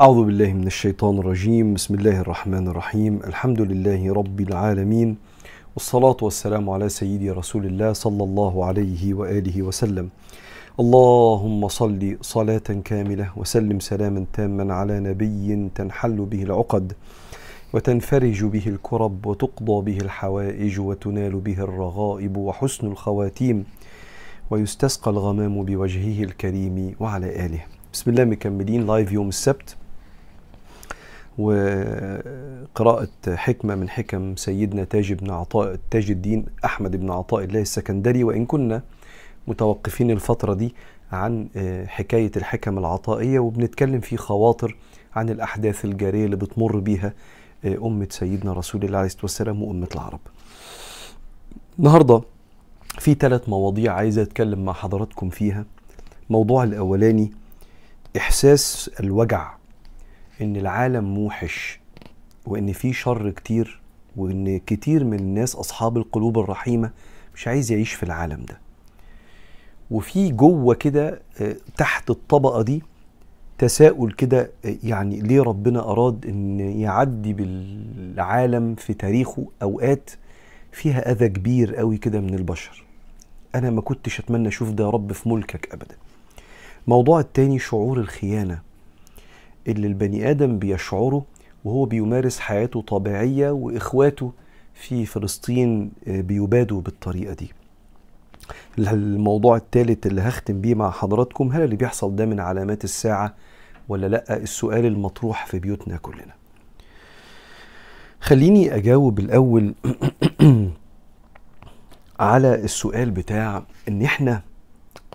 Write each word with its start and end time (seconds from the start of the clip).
أعوذ 0.00 0.24
بالله 0.24 0.52
من 0.52 0.66
الشيطان 0.66 1.18
الرجيم. 1.18 1.74
بسم 1.74 1.94
الله 1.94 2.20
الرحمن 2.20 2.68
الرحيم. 2.68 3.20
الحمد 3.26 3.60
لله 3.60 4.12
رب 4.12 4.40
العالمين. 4.40 5.16
والصلاة 5.76 6.16
والسلام 6.22 6.70
على 6.70 6.88
سيدي 6.88 7.30
رسول 7.30 7.66
الله 7.66 7.92
صلى 7.92 8.24
الله 8.24 8.64
عليه 8.64 9.14
وآله 9.14 9.62
وسلم. 9.62 10.08
اللهم 10.80 11.68
صل 11.68 12.16
صلاة 12.20 12.68
كاملة 12.84 13.32
وسلم 13.36 13.80
سلاما 13.80 14.24
تاما 14.32 14.74
على 14.74 15.00
نبي 15.00 15.68
تنحل 15.74 16.16
به 16.24 16.42
العقد 16.42 16.92
وتنفرج 17.74 18.44
به 18.44 18.66
الكرب 18.66 19.26
وتقضى 19.26 19.92
به 19.92 19.98
الحوائج 19.98 20.80
وتنال 20.80 21.34
به 21.40 21.58
الرغائب 21.58 22.36
وحسن 22.36 22.86
الخواتيم 22.86 23.64
ويستسقى 24.50 25.10
الغمام 25.10 25.64
بوجهه 25.64 26.24
الكريم 26.24 26.94
وعلى 27.00 27.46
آله. 27.46 27.62
بسم 27.92 28.10
الله 28.10 28.24
مكملين. 28.24 28.86
live 28.86 29.12
يوم 29.12 29.28
السبت. 29.28 29.81
وقراءة 31.38 33.08
حكمة 33.28 33.74
من 33.74 33.88
حكم 33.88 34.36
سيدنا 34.36 34.84
تاج 34.84 35.12
بن 35.12 35.30
عطاء 35.30 35.78
تاج 35.90 36.10
الدين 36.10 36.46
أحمد 36.64 36.96
بن 36.96 37.10
عطاء 37.10 37.44
الله 37.44 37.60
السكندري 37.60 38.24
وإن 38.24 38.46
كنا 38.46 38.82
متوقفين 39.46 40.10
الفترة 40.10 40.54
دي 40.54 40.74
عن 41.12 41.48
حكاية 41.86 42.30
الحكم 42.36 42.78
العطائية 42.78 43.38
وبنتكلم 43.38 44.00
في 44.00 44.16
خواطر 44.16 44.76
عن 45.14 45.28
الأحداث 45.30 45.84
الجارية 45.84 46.24
اللي 46.24 46.36
بتمر 46.36 46.78
بيها 46.78 47.14
أمة 47.64 48.06
سيدنا 48.10 48.52
رسول 48.52 48.84
الله 48.84 48.98
عليه 48.98 49.06
الصلاة 49.06 49.22
والسلام 49.24 49.62
وأمة 49.62 49.88
العرب. 49.94 50.20
النهاردة 51.78 52.22
في 52.98 53.14
ثلاث 53.14 53.48
مواضيع 53.48 53.92
عايز 53.92 54.18
أتكلم 54.18 54.64
مع 54.64 54.72
حضراتكم 54.72 55.28
فيها. 55.30 55.64
الموضوع 56.28 56.64
الأولاني 56.64 57.32
إحساس 58.16 58.90
الوجع. 59.00 59.52
إن 60.42 60.56
العالم 60.56 61.04
موحش 61.04 61.80
وإن 62.46 62.72
في 62.72 62.92
شر 62.92 63.30
كتير 63.30 63.80
وإن 64.16 64.58
كتير 64.58 65.04
من 65.04 65.18
الناس 65.18 65.56
أصحاب 65.56 65.96
القلوب 65.96 66.38
الرحيمة 66.38 66.90
مش 67.34 67.48
عايز 67.48 67.72
يعيش 67.72 67.92
في 67.92 68.02
العالم 68.02 68.44
ده. 68.48 68.58
وفي 69.90 70.28
جوة 70.32 70.74
كده 70.74 71.22
تحت 71.76 72.10
الطبقة 72.10 72.62
دي 72.62 72.82
تساؤل 73.58 74.12
كده 74.12 74.50
يعني 74.84 75.20
ليه 75.20 75.42
ربنا 75.42 75.80
أراد 75.90 76.26
إن 76.26 76.60
يعدي 76.60 77.32
بالعالم 77.32 78.74
في 78.74 78.94
تاريخه 78.94 79.46
أوقات 79.62 80.10
فيها 80.72 81.12
أذى 81.12 81.28
كبير 81.28 81.76
قوي 81.76 81.98
كده 81.98 82.20
من 82.20 82.34
البشر؟ 82.34 82.84
أنا 83.54 83.70
ما 83.70 83.80
كنتش 83.80 84.20
أتمنى 84.20 84.48
أشوف 84.48 84.70
ده 84.70 84.84
يا 84.84 84.90
رب 84.90 85.12
في 85.12 85.28
ملكك 85.28 85.72
أبدا. 85.74 85.94
موضوع 86.86 87.20
التاني 87.20 87.58
شعور 87.58 87.98
الخيانة. 88.00 88.58
اللي 89.68 89.86
البني 89.86 90.30
آدم 90.30 90.58
بيشعره 90.58 91.24
وهو 91.64 91.84
بيمارس 91.84 92.40
حياته 92.40 92.82
طبيعية 92.82 93.50
وإخواته 93.50 94.32
في 94.74 95.06
فلسطين 95.06 95.92
بيبادوا 96.06 96.80
بالطريقة 96.80 97.34
دي. 97.34 97.52
الموضوع 98.78 99.56
الثالث 99.56 100.06
اللي 100.06 100.20
هختم 100.20 100.60
بيه 100.60 100.74
مع 100.74 100.90
حضراتكم 100.90 101.52
هل 101.52 101.62
اللي 101.62 101.76
بيحصل 101.76 102.16
ده 102.16 102.26
من 102.26 102.40
علامات 102.40 102.84
الساعة 102.84 103.34
ولا 103.88 104.06
لأ؟ 104.06 104.36
السؤال 104.36 104.86
المطروح 104.86 105.46
في 105.46 105.58
بيوتنا 105.58 105.96
كلنا. 105.96 106.34
خليني 108.20 108.74
أجاوب 108.74 109.18
الأول 109.18 109.74
على 112.20 112.54
السؤال 112.54 113.10
بتاع 113.10 113.62
إن 113.88 114.02
إحنا 114.02 114.42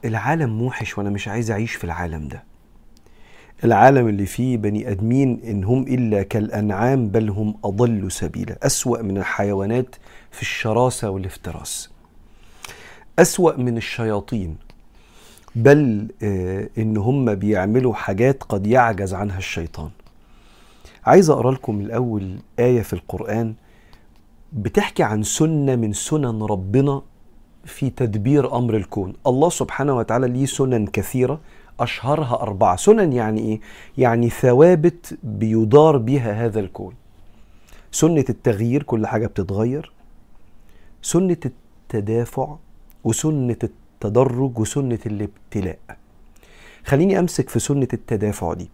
العالم 0.05 0.49
موحش 0.57 0.97
وأنا 0.97 1.09
مش 1.09 1.27
عايز 1.27 1.51
أعيش 1.51 1.75
في 1.75 1.83
العالم 1.83 2.27
ده. 2.27 2.43
العالم 3.63 4.07
اللي 4.07 4.25
فيه 4.25 4.57
بني 4.57 4.91
أدمين 4.91 5.41
إن 5.47 5.63
هم 5.63 5.83
إلا 5.83 6.23
كالأنعام 6.23 7.09
بل 7.09 7.29
هم 7.29 7.55
أضل 7.63 8.11
سبيلا. 8.11 8.57
أسوأ 8.63 9.01
من 9.01 9.17
الحيوانات 9.17 9.95
في 10.31 10.41
الشراسة 10.41 11.09
والافتراس. 11.09 11.89
أسوأ 13.19 13.57
من 13.57 13.77
الشياطين 13.77 14.55
بل 15.55 16.07
آه 16.23 16.69
إن 16.77 16.97
هم 16.97 17.35
بيعملوا 17.35 17.93
حاجات 17.93 18.43
قد 18.43 18.67
يعجز 18.67 19.13
عنها 19.13 19.37
الشيطان. 19.37 19.89
عايز 21.05 21.29
أقرأ 21.29 21.51
لكم 21.51 21.81
الأول 21.81 22.37
آية 22.59 22.81
في 22.81 22.93
القرآن 22.93 23.53
بتحكي 24.53 25.03
عن 25.03 25.23
سنة 25.23 25.75
من 25.75 25.93
سنن 25.93 26.43
ربنا 26.43 27.01
في 27.65 27.89
تدبير 27.89 28.57
أمر 28.57 28.77
الكون. 28.77 29.13
الله 29.27 29.49
سبحانه 29.49 29.97
وتعالى 29.97 30.27
ليه 30.27 30.45
سنن 30.45 30.87
كثيرة. 30.87 31.39
أشهرها 31.79 32.41
أربعة. 32.41 32.75
سنن 32.75 33.13
يعني 33.13 33.41
إيه؟ 33.41 33.59
يعني 33.97 34.29
ثوابت 34.29 35.17
بيدار 35.23 35.97
بها 35.97 36.45
هذا 36.45 36.59
الكون. 36.59 36.93
سنة 37.91 38.25
التغيير 38.29 38.83
كل 38.83 39.07
حاجة 39.07 39.27
بتتغير. 39.27 39.91
سنة 41.01 41.37
التدافع 41.45 42.55
وسنة 43.03 43.57
التدرج 43.63 44.59
وسنة 44.59 44.99
الابتلاء. 45.05 45.79
خليني 46.85 47.19
أمسك 47.19 47.49
في 47.49 47.59
سنة 47.59 47.87
التدافع 47.93 48.53
دي. 48.53 48.69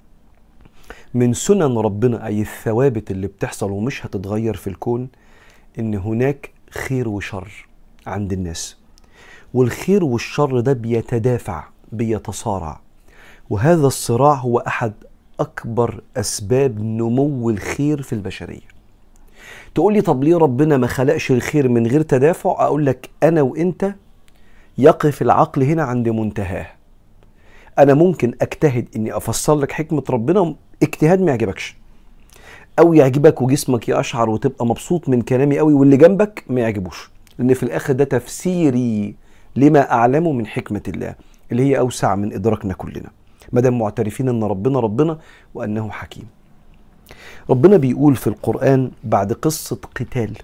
من 1.13 1.33
سنن 1.33 1.77
ربنا 1.77 2.25
أي 2.25 2.41
الثوابت 2.41 3.11
اللي 3.11 3.27
بتحصل 3.27 3.71
ومش 3.71 4.05
هتتغير 4.05 4.55
في 4.55 4.67
الكون 4.67 5.07
إن 5.79 5.95
هناك 5.95 6.51
خير 6.69 7.09
وشر 7.09 7.67
عند 8.07 8.33
الناس. 8.33 8.77
والخير 9.53 10.03
والشر 10.03 10.59
ده 10.59 10.73
بيتدافع 10.73 11.63
بيتصارع. 11.91 12.82
وهذا 13.53 13.87
الصراع 13.87 14.33
هو 14.33 14.59
أحد 14.59 14.93
أكبر 15.39 16.01
أسباب 16.17 16.79
نمو 16.79 17.49
الخير 17.49 18.01
في 18.01 18.13
البشرية. 18.13 18.67
تقول 19.75 19.93
لي 19.93 20.01
طب 20.01 20.23
ليه 20.23 20.37
ربنا 20.37 20.77
ما 20.77 20.87
خلقش 20.87 21.31
الخير 21.31 21.69
من 21.69 21.87
غير 21.87 22.01
تدافع؟ 22.01 22.51
أقول 22.51 22.85
لك 22.85 23.09
أنا 23.23 23.41
وأنت 23.41 23.95
يقف 24.77 25.21
العقل 25.21 25.63
هنا 25.63 25.83
عند 25.83 26.09
منتهاه. 26.09 26.67
أنا 27.79 27.93
ممكن 27.93 28.33
أجتهد 28.41 28.87
إني 28.95 29.17
أفسر 29.17 29.55
لك 29.55 29.71
حكمة 29.71 30.03
ربنا 30.09 30.55
اجتهاد 30.83 31.21
ما 31.21 31.31
يعجبكش. 31.31 31.77
أو 32.79 32.93
يعجبك 32.93 33.41
وجسمك 33.41 33.89
يقشعر 33.89 34.29
وتبقى 34.29 34.65
مبسوط 34.65 35.09
من 35.09 35.21
كلامي 35.21 35.59
قوي 35.59 35.73
واللي 35.73 35.97
جنبك 35.97 36.43
ما 36.49 36.61
يعجبوش. 36.61 37.09
لأن 37.37 37.53
في 37.53 37.63
الآخر 37.63 37.93
ده 37.93 38.03
تفسيري 38.03 39.15
لما 39.55 39.91
أعلمه 39.91 40.31
من 40.31 40.47
حكمة 40.47 40.83
الله 40.87 41.15
اللي 41.51 41.63
هي 41.63 41.79
أوسع 41.79 42.15
من 42.15 42.33
إدراكنا 42.33 42.73
كلنا. 42.73 43.09
ما 43.53 43.61
دام 43.61 43.79
معترفين 43.79 44.29
إن 44.29 44.43
ربنا 44.43 44.79
ربنا 44.79 45.19
وأنه 45.53 45.89
حكيم. 45.89 46.25
ربنا 47.49 47.77
بيقول 47.77 48.15
في 48.15 48.27
القرآن 48.27 48.91
بعد 49.03 49.33
قصة 49.33 49.77
قتال 49.95 50.37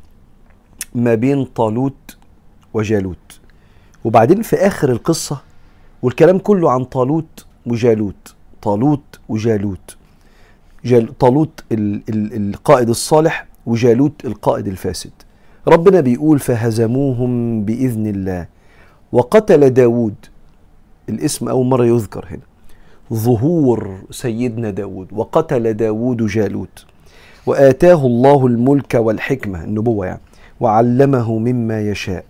ما 0.96 1.16
بين 1.16 1.46
طالوت 1.46 2.18
وجالوت. 2.74 3.40
وبعدين 4.06 4.42
في 4.42 4.56
آخر 4.56 4.92
القصة 4.92 5.42
والكلام 6.02 6.38
كله 6.38 6.72
عن 6.72 6.84
طالوت 6.84 7.46
وجالوت 7.66 8.36
طالوت 8.62 9.20
وجالوت. 9.30 9.98
جال 10.86 11.18
طالوت 11.18 11.64
ال 11.72 12.02
ال 12.10 12.50
القائد 12.50 12.90
الصالح 12.90 13.48
وجالوت 13.66 14.26
القائد 14.26 14.68
الفاسد. 14.68 15.12
ربنا 15.68 16.02
بيقول 16.02 16.40
فهزموهم 16.40 17.64
بإذن 17.66 18.08
الله. 18.08 18.48
وقتل 19.12 19.70
داود 19.70 20.16
الاسم 21.10 21.50
أول 21.50 21.66
مرة 21.66 21.86
يذكر 21.86 22.26
هنا. 22.30 22.49
ظهور 23.14 23.98
سيدنا 24.12 24.70
داود 24.70 25.08
وقتل 25.12 25.74
داود 25.74 26.26
جالوت. 26.26 26.86
وآتاه 27.46 28.06
الله 28.06 28.48
الملك 28.48 28.94
والحكمة 28.94 29.64
النبوة 29.64 30.06
يعني 30.06 30.22
وعلمه 30.60 31.38
مما 31.38 31.82
يشاء. 31.82 32.26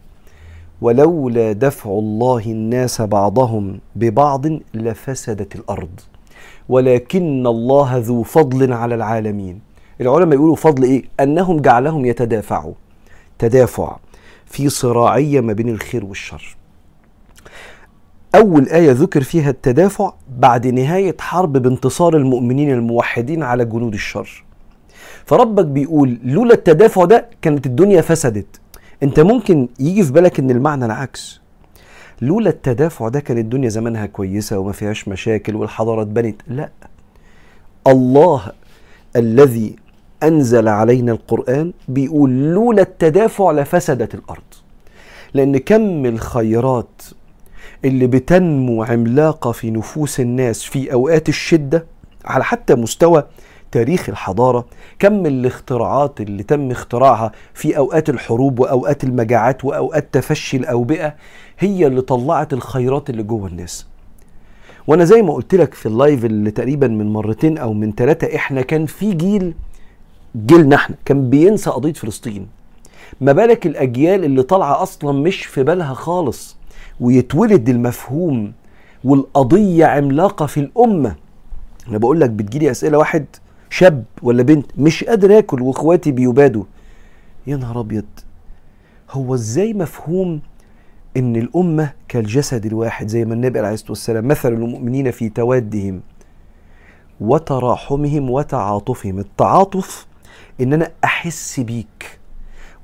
ولولا 0.82 1.52
دفع 1.52 1.90
الله 1.90 2.44
الناس 2.46 3.02
بعضهم 3.02 3.80
ببعض 3.96 4.46
لفسدت 4.74 5.56
الأرض. 5.56 6.00
ولكن 6.70 7.48
الله 7.48 7.98
ذو 7.98 8.24
فضل 8.24 8.74
على 8.74 8.96
العالمين. 8.96 9.60
العلماء 10.02 10.34
يقولوا 10.34 10.56
فضل 10.56 10.84
إيه؟ 10.84 11.04
أنهم 11.20 11.60
جعلهم 11.60 12.06
يتدافعوا. 12.06 12.74
تدافع 13.40 13.98
في 14.46 14.70
صراعية 14.70 15.42
ما 15.42 15.54
بين 15.54 15.70
الخير 15.70 16.06
والشر. 16.06 16.58
أول 18.36 18.70
آية 18.70 18.92
ذكر 18.92 19.24
فيها 19.24 19.50
التدافع 19.50 20.14
بعد 20.38 20.68
نهاية 20.68 21.16
حرب 21.20 21.54
بانتصار 21.58 22.18
المؤمنين 22.18 22.72
الموحدين 22.72 23.44
على 23.44 23.66
جنود 23.66 23.94
الشر. 23.94 24.44
فربك 25.26 25.66
بيقول 25.66 26.20
لولا 26.24 26.54
التدافع 26.54 27.06
ده 27.06 27.26
كانت 27.42 27.66
الدنيا 27.66 28.02
فسدت. 28.02 28.60
أنت 29.04 29.20
ممكن 29.20 29.68
يجي 29.80 30.04
في 30.04 30.12
بالك 30.12 30.40
إن 30.40 30.52
المعنى 30.52 30.86
العكس. 30.86 31.42
لولا 32.22 32.50
التدافع 32.50 33.08
ده 33.08 33.20
كانت 33.20 33.40
الدنيا 33.40 33.70
زمانها 33.70 34.06
كويسة 34.06 34.60
وما 34.60 34.72
فيهاش 34.72 35.08
مشاكل 35.08 35.56
والحضارة 35.56 36.02
اتبنت 36.02 36.42
لا. 36.48 36.70
الله 37.88 38.42
الذي 39.16 39.76
أنزل 40.24 40.68
علينا 40.68 41.12
القرآن 41.12 41.74
بيقول 41.88 42.54
لولا 42.54 42.82
التدافع 42.82 43.52
لفسدت 43.52 44.16
الأرض. 44.16 44.42
لأن 45.34 45.58
كم 45.58 46.06
الخيرات 46.06 47.02
اللي 47.86 48.08
بتنمو 48.08 48.84
عملاقة 48.84 49.52
في 49.52 49.72
نفوس 49.72 50.20
الناس 50.20 50.64
في 50.64 50.94
أوقات 50.94 51.30
الشدة 51.30 51.86
على 52.26 52.44
حتى 52.44 52.76
مستوى 52.76 53.24
تاريخ 53.72 54.10
الحضارة 54.10 54.66
كم 55.00 55.26
الاختراعات 55.26 56.22
اللي 56.22 56.44
تم 56.44 56.72
اختراعها 56.72 57.32
في 57.54 57.78
أوقات 57.78 58.10
الحروب 58.10 58.60
وأوقات 58.60 59.04
المجاعات 59.04 59.66
وأوقات 59.66 60.08
تفشي 60.12 60.58
الأوبئة 60.58 61.16
هي 61.60 61.88
اللي 61.88 62.02
طلعت 62.02 62.54
الخيرات 62.54 63.10
اللي 63.10 63.24
جوه 63.24 63.48
الناس. 63.48 63.88
وأنا 64.88 65.04
زي 65.06 65.22
ما 65.22 65.34
قلت 65.34 65.56
لك 65.56 65.74
في 65.74 65.86
اللايف 65.86 66.26
اللي 66.26 66.52
تقريبا 66.52 66.88
من 66.88 67.14
مرتين 67.14 67.58
أو 67.58 67.74
من 67.74 67.94
ثلاثة 67.94 68.36
إحنا 68.36 68.62
كان 68.62 68.86
في 68.86 69.14
جيل 69.14 69.54
جيلنا 70.46 70.76
إحنا 70.76 70.96
كان 71.06 71.30
بينسى 71.30 71.70
قضية 71.70 71.94
فلسطين. 71.94 72.48
ما 73.22 73.32
بالك 73.32 73.66
الأجيال 73.66 74.24
اللي 74.24 74.44
طالعة 74.44 74.84
أصلا 74.84 75.12
مش 75.12 75.46
في 75.46 75.64
بالها 75.64 75.94
خالص. 75.94 76.59
ويتولد 77.02 77.70
المفهوم 77.70 78.54
والقضية 79.04 79.86
عملاقة 79.86 80.46
في 80.46 80.60
الأمة. 80.60 81.16
أنا 81.88 81.98
بقول 81.98 82.22
لك 82.22 82.30
بتجيلي 82.30 82.72
أسئلة 82.72 82.98
واحد 82.98 83.26
شاب 83.70 84.04
ولا 84.22 84.44
بنت 84.44 84.66
مش 84.78 85.04
قادر 85.04 85.38
آكل 85.38 85.62
وإخواتي 85.62 86.12
بيبادوا. 86.12 86.64
يا 87.48 87.56
نهار 87.58 87.80
أبيض. 87.80 88.06
هو 89.12 89.34
إزاي 89.36 89.74
مفهوم 89.74 90.42
إن 91.18 91.36
الأمة 91.36 91.94
كالجسد 92.08 92.66
الواحد 92.66 93.08
زي 93.08 93.26
ما 93.26 93.34
النبي 93.34 93.60
عليه 93.60 93.74
الصلاة 93.74 93.92
والسلام 93.92 94.28
مثل 94.28 94.54
المؤمنين 94.54 95.12
في 95.12 95.30
توادهم 95.30 96.02
وتراحمهم 97.22 98.30
وتعاطفهم؟ 98.30 99.20
التعاطف 99.20 100.08
إن 100.62 100.74
أنا 100.74 100.92
أحس 101.04 101.60
بيك 101.60 102.20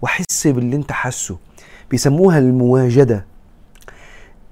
وأحس 0.01 0.47
باللي 0.47 0.75
أنت 0.75 0.91
حاسه. 0.91 1.38
بيسموها 1.91 2.39
المواجدة. 2.39 3.25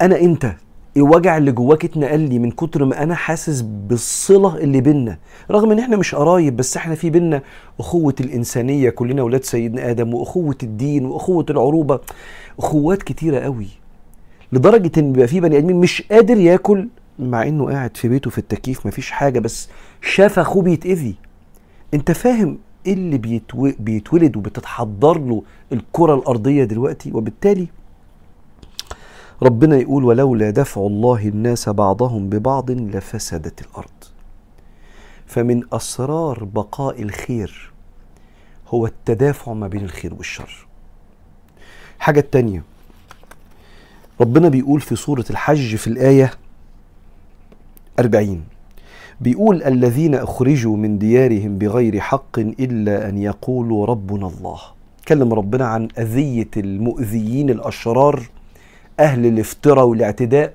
أنا 0.03 0.19
انت 0.19 0.53
الوجع 0.97 1.37
اللي 1.37 1.51
جواك 1.51 1.85
اتنقل 1.85 2.19
لي 2.19 2.39
من 2.39 2.51
كتر 2.51 2.85
ما 2.85 3.03
أنا 3.03 3.15
حاسس 3.15 3.61
بالصلة 3.61 4.57
اللي 4.57 4.81
بينا. 4.81 5.17
رغم 5.51 5.71
إن 5.71 5.79
إحنا 5.79 5.97
مش 5.97 6.15
قرايب 6.15 6.55
بس 6.57 6.77
إحنا 6.77 6.95
في 6.95 7.09
بينا 7.09 7.41
أخوة 7.79 8.15
الإنسانية 8.19 8.89
كلنا 8.89 9.21
أولاد 9.21 9.43
سيدنا 9.43 9.89
آدم 9.89 10.13
وأخوة 10.13 10.57
الدين 10.63 11.05
وأخوة 11.05 11.45
العروبة. 11.49 11.99
أخوات 12.59 13.03
كتيرة 13.03 13.39
قوي. 13.39 13.67
لدرجة 14.53 14.91
إن 14.97 15.11
بيبقى 15.13 15.27
في 15.27 15.39
بني 15.39 15.57
آدمين 15.57 15.75
مش 15.75 16.01
قادر 16.11 16.37
ياكل 16.37 16.87
مع 17.19 17.47
إنه 17.47 17.65
قاعد 17.71 17.97
في 17.97 18.07
بيته 18.07 18.29
في 18.29 18.37
التكييف 18.37 18.85
مفيش 18.87 19.11
حاجة 19.11 19.39
بس 19.39 19.69
شاف 20.01 20.39
أخوه 20.39 20.63
بيتأذي. 20.63 21.15
أنت 21.93 22.11
فاهم 22.11 22.57
إيه 22.85 22.93
اللي 22.93 23.17
بيتو... 23.17 23.71
بيتولد 23.79 24.37
وبتتحضر 24.37 25.17
له 25.17 25.43
الكرة 25.71 26.15
الأرضية 26.15 26.63
دلوقتي؟ 26.63 27.11
وبالتالي 27.13 27.67
ربنا 29.41 29.77
يقول 29.77 30.03
ولولا 30.03 30.49
دفع 30.49 30.81
الله 30.81 31.27
الناس 31.27 31.69
بعضهم 31.69 32.29
ببعض 32.29 32.71
لفسدت 32.71 33.61
الأرض. 33.61 33.89
فمن 35.25 35.63
أسرار 35.73 36.43
بقاء 36.43 37.01
الخير 37.01 37.71
هو 38.67 38.85
التدافع 38.85 39.53
ما 39.53 39.67
بين 39.67 39.83
الخير 39.83 40.13
والشر. 40.13 40.67
حاجة 41.99 42.19
التانية 42.19 42.63
ربنا 44.21 44.49
بيقول 44.49 44.81
في 44.81 44.95
سورة 44.95 45.25
الحج 45.29 45.75
في 45.75 45.87
الآية 45.87 46.31
40 47.99 48.43
بيقول 49.21 49.63
الذين 49.63 50.15
أخرجوا 50.15 50.77
من 50.77 50.97
ديارهم 50.97 51.57
بغير 51.57 51.99
حق 51.99 52.39
إلا 52.39 53.09
أن 53.09 53.17
يقولوا 53.17 53.85
ربنا 53.85 54.27
الله. 54.27 54.59
كلم 55.07 55.33
ربنا 55.33 55.65
عن 55.65 55.87
أذية 55.97 56.49
المؤذيين 56.57 57.49
الأشرار 57.49 58.23
أهل 58.99 59.25
الافتراء 59.25 59.85
والاعتداء 59.85 60.53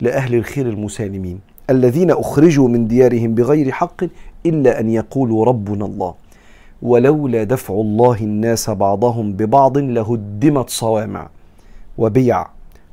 لأهل 0.00 0.34
الخير 0.34 0.68
المسالمين 0.68 1.40
الذين 1.70 2.10
أخرجوا 2.10 2.68
من 2.68 2.88
ديارهم 2.88 3.34
بغير 3.34 3.72
حق 3.72 4.04
إلا 4.46 4.80
أن 4.80 4.90
يقولوا 4.90 5.44
ربنا 5.44 5.84
الله. 5.84 6.14
ولولا 6.82 7.44
دفع 7.44 7.74
الله 7.74 8.16
الناس 8.20 8.70
بعضهم 8.70 9.32
ببعض 9.32 9.78
لهدمت 9.78 10.70
صوامع 10.70 11.28
وبيع 11.98 12.46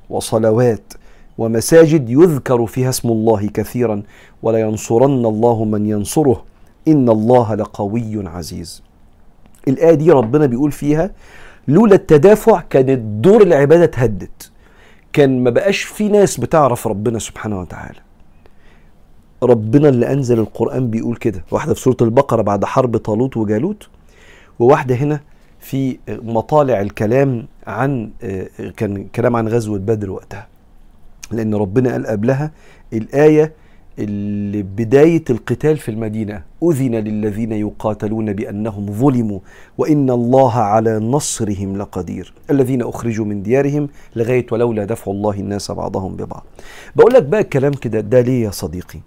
وصلوات 0.09 0.93
ومساجد 1.37 2.09
يذكر 2.09 2.65
فيها 2.65 2.89
اسم 2.89 3.09
الله 3.09 3.47
كثيرا 3.47 4.03
ولينصرن 4.43 5.25
الله 5.25 5.65
من 5.65 5.85
ينصره. 5.85 6.43
إن 6.87 7.09
الله 7.09 7.55
لقوي 7.55 8.27
عزيز. 8.27 8.83
الآية 9.67 9.93
دي 9.93 10.11
ربنا 10.11 10.45
بيقول 10.45 10.71
فيها 10.71 11.11
لولا 11.67 11.95
التدافع 11.95 12.61
كانت 12.69 12.99
دور 12.99 13.41
العبادة 13.41 13.83
اتهدت 13.83 14.51
كان 15.13 15.43
ما 15.43 15.49
بقاش 15.49 15.81
في 15.81 16.09
ناس 16.09 16.39
بتعرف 16.39 16.87
ربنا 16.87 17.19
سبحانه 17.19 17.59
وتعالى. 17.59 17.99
ربنا 19.43 19.89
اللي 19.89 20.13
أنزل 20.13 20.39
القرآن 20.39 20.89
بيقول 20.89 21.15
كده. 21.15 21.43
واحدة 21.51 21.73
في 21.73 21.79
سورة 21.79 21.97
البقرة 22.01 22.41
بعد 22.41 22.65
حرب 22.65 22.97
طالوت 22.97 23.37
وجالوت 23.37 23.89
وواحدة 24.59 24.95
هنا 24.95 25.19
في 25.59 25.97
مطالع 26.09 26.81
الكلام 26.81 27.47
عن 27.67 28.09
كان 28.77 29.03
كلام 29.03 29.35
عن 29.35 29.47
غزوة 29.47 29.79
بدر 29.79 30.11
وقتها. 30.11 30.47
لأن 31.31 31.55
ربنا 31.55 31.91
قال 31.91 32.07
قبلها 32.07 32.51
الآية 32.93 33.53
بداية 33.97 35.23
القتال 35.29 35.77
في 35.77 35.91
المدينة 35.91 36.43
أذن 36.63 36.95
للذين 36.95 37.51
يقاتلون 37.51 38.33
بأنهم 38.33 38.91
ظلموا 38.91 39.39
وإن 39.77 40.09
الله 40.09 40.53
على 40.53 40.99
نصرهم 40.99 41.77
لقدير. 41.77 42.33
الذين 42.49 42.81
أخرجوا 42.81 43.25
من 43.25 43.43
ديارهم 43.43 43.89
لغاية 44.15 44.45
ولولا 44.51 44.85
دفع 44.85 45.11
الله 45.11 45.31
الناس 45.33 45.71
بعضهم 45.71 46.15
ببعض. 46.15 46.45
بقول 46.95 47.13
لك 47.13 47.23
بقى 47.23 47.41
الكلام 47.41 47.71
كده 47.73 47.99
ده 47.99 48.21
ليه 48.21 48.43
يا 48.45 48.51
صديقي؟ 48.51 48.99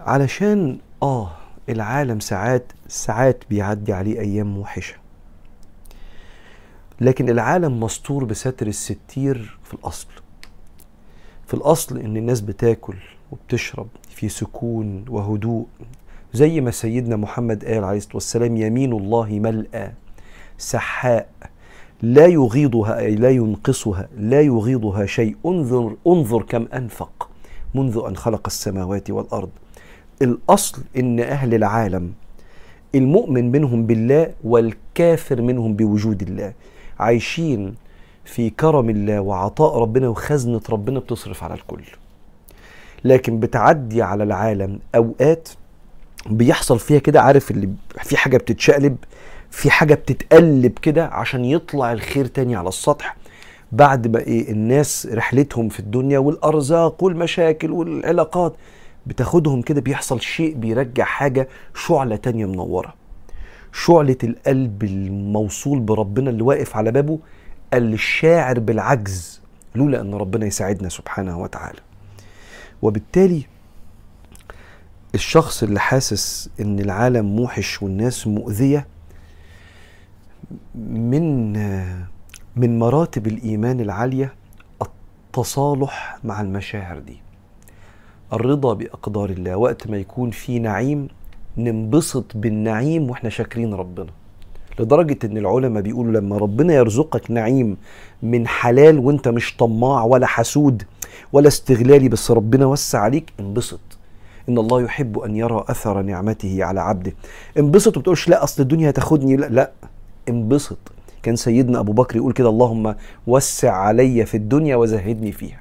علشان 0.00 0.78
آه 1.02 1.30
العالم 1.68 2.20
ساعات 2.20 2.72
ساعات 2.88 3.44
بيعدي 3.50 3.92
عليه 3.92 4.20
أيام 4.20 4.54
موحشة. 4.54 4.94
لكن 7.00 7.28
العالم 7.28 7.80
مستور 7.80 8.24
بستر 8.24 8.66
الستير 8.66 9.58
في 9.64 9.74
الأصل. 9.74 10.08
في 11.48 11.54
الأصل 11.54 11.98
إن 11.98 12.16
الناس 12.16 12.40
بتاكل 12.40 12.94
وبتشرب 13.32 13.86
في 14.08 14.28
سكون 14.28 15.04
وهدوء 15.08 15.66
زي 16.32 16.60
ما 16.60 16.70
سيدنا 16.70 17.16
محمد 17.16 17.64
قال 17.64 17.84
عليه 17.84 17.96
الصلاة 17.96 18.14
والسلام 18.14 18.56
يمين 18.56 18.92
الله 18.92 19.26
ملأى 19.30 19.92
سحاء 20.58 21.28
لا 22.02 22.26
يغيضها 22.26 22.98
أي 22.98 23.14
لا 23.14 23.30
ينقصها 23.30 24.08
لا 24.18 24.40
يغيضها 24.40 25.06
شيء 25.06 25.36
انظر 25.46 25.96
انظر 26.06 26.42
كم 26.42 26.66
أنفق 26.74 27.30
منذ 27.74 28.02
أن 28.08 28.16
خلق 28.16 28.42
السماوات 28.46 29.10
والأرض. 29.10 29.50
الأصل 30.22 30.82
إن 30.96 31.20
أهل 31.20 31.54
العالم 31.54 32.12
المؤمن 32.94 33.52
منهم 33.52 33.86
بالله 33.86 34.32
والكافر 34.44 35.42
منهم 35.42 35.74
بوجود 35.74 36.22
الله. 36.22 36.52
عايشين 36.98 37.74
في 38.28 38.50
كرم 38.50 38.90
الله 38.90 39.20
وعطاء 39.20 39.78
ربنا 39.78 40.08
وخزنة 40.08 40.60
ربنا 40.70 40.98
بتصرف 41.00 41.44
على 41.44 41.54
الكل. 41.54 41.82
لكن 43.04 43.40
بتعدي 43.40 44.02
على 44.02 44.24
العالم 44.24 44.78
أوقات 44.94 45.48
بيحصل 46.26 46.78
فيها 46.78 46.98
كده 46.98 47.20
عارف 47.22 47.50
اللي 47.50 47.68
في 48.02 48.16
حاجة 48.16 48.36
بتتشقلب 48.36 48.96
في 49.50 49.70
حاجة 49.70 49.94
بتتقلب 49.94 50.72
كده 50.82 51.06
عشان 51.06 51.44
يطلع 51.44 51.92
الخير 51.92 52.26
تاني 52.26 52.56
على 52.56 52.68
السطح. 52.68 53.16
بعد 53.72 54.06
ما 54.06 54.18
إيه 54.18 54.50
الناس 54.52 55.08
رحلتهم 55.12 55.68
في 55.68 55.80
الدنيا 55.80 56.18
والأرزاق 56.18 57.04
والمشاكل 57.04 57.70
والعلاقات 57.70 58.54
بتاخدهم 59.06 59.62
كده 59.62 59.80
بيحصل 59.80 60.20
شيء 60.20 60.54
بيرجع 60.54 61.04
حاجة 61.04 61.48
شعلة 61.74 62.16
تانية 62.16 62.46
منورة. 62.46 62.94
شعلة 63.72 64.16
القلب 64.24 64.84
الموصول 64.84 65.80
بربنا 65.80 66.30
اللي 66.30 66.42
واقف 66.42 66.76
على 66.76 66.92
بابه 66.92 67.18
الشاعر 67.74 68.58
بالعجز 68.58 69.40
لولا 69.74 70.00
أن 70.00 70.14
ربنا 70.14 70.46
يساعدنا 70.46 70.88
سبحانه 70.88 71.38
وتعالى. 71.38 71.80
وبالتالي 72.82 73.42
الشخص 75.14 75.62
اللي 75.62 75.80
حاسس 75.80 76.50
إن 76.60 76.80
العالم 76.80 77.36
موحش 77.36 77.82
والناس 77.82 78.26
مؤذية 78.26 78.86
من 80.74 81.52
من 82.56 82.78
مراتب 82.78 83.26
الإيمان 83.26 83.80
العالية 83.80 84.34
التصالح 84.82 86.18
مع 86.24 86.40
المشاعر 86.40 86.98
دي. 86.98 87.20
الرضا 88.32 88.74
بأقدار 88.74 89.30
الله 89.30 89.56
وقت 89.56 89.86
ما 89.86 89.96
يكون 89.96 90.30
في 90.30 90.58
نعيم 90.58 91.08
ننبسط 91.56 92.36
بالنعيم 92.36 93.10
وإحنا 93.10 93.30
شاكرين 93.30 93.74
ربنا. 93.74 94.10
لدرجة 94.80 95.18
إن 95.24 95.36
العلماء 95.38 95.82
بيقولوا 95.82 96.20
لما 96.20 96.38
ربنا 96.38 96.74
يرزقك 96.74 97.30
نعيم 97.30 97.76
من 98.22 98.46
حلال 98.46 98.98
وأنت 98.98 99.28
مش 99.28 99.56
طماع 99.56 100.04
ولا 100.04 100.26
حسود 100.26 100.82
ولا 101.32 101.48
استغلالي 101.48 102.08
بس 102.08 102.30
ربنا 102.30 102.66
وسع 102.66 102.98
عليك 102.98 103.32
انبسط. 103.40 103.80
إن 104.48 104.58
الله 104.58 104.82
يحب 104.82 105.18
أن 105.18 105.36
يرى 105.36 105.64
أثر 105.68 106.02
نعمته 106.02 106.64
على 106.64 106.80
عبده. 106.80 107.12
انبسط 107.58 107.96
وما 107.96 108.02
تقولش 108.04 108.28
لا 108.28 108.44
أصل 108.44 108.62
الدنيا 108.62 108.90
هتاخدني 108.90 109.36
لا 109.36 109.46
لا. 109.46 109.70
انبسط. 110.28 110.78
كان 111.22 111.36
سيدنا 111.36 111.80
أبو 111.80 111.92
بكر 111.92 112.16
يقول 112.16 112.32
كده 112.32 112.48
اللهم 112.48 112.94
وسع 113.26 113.72
علي 113.72 114.26
في 114.26 114.36
الدنيا 114.36 114.76
وزهدني 114.76 115.32
فيها. 115.32 115.60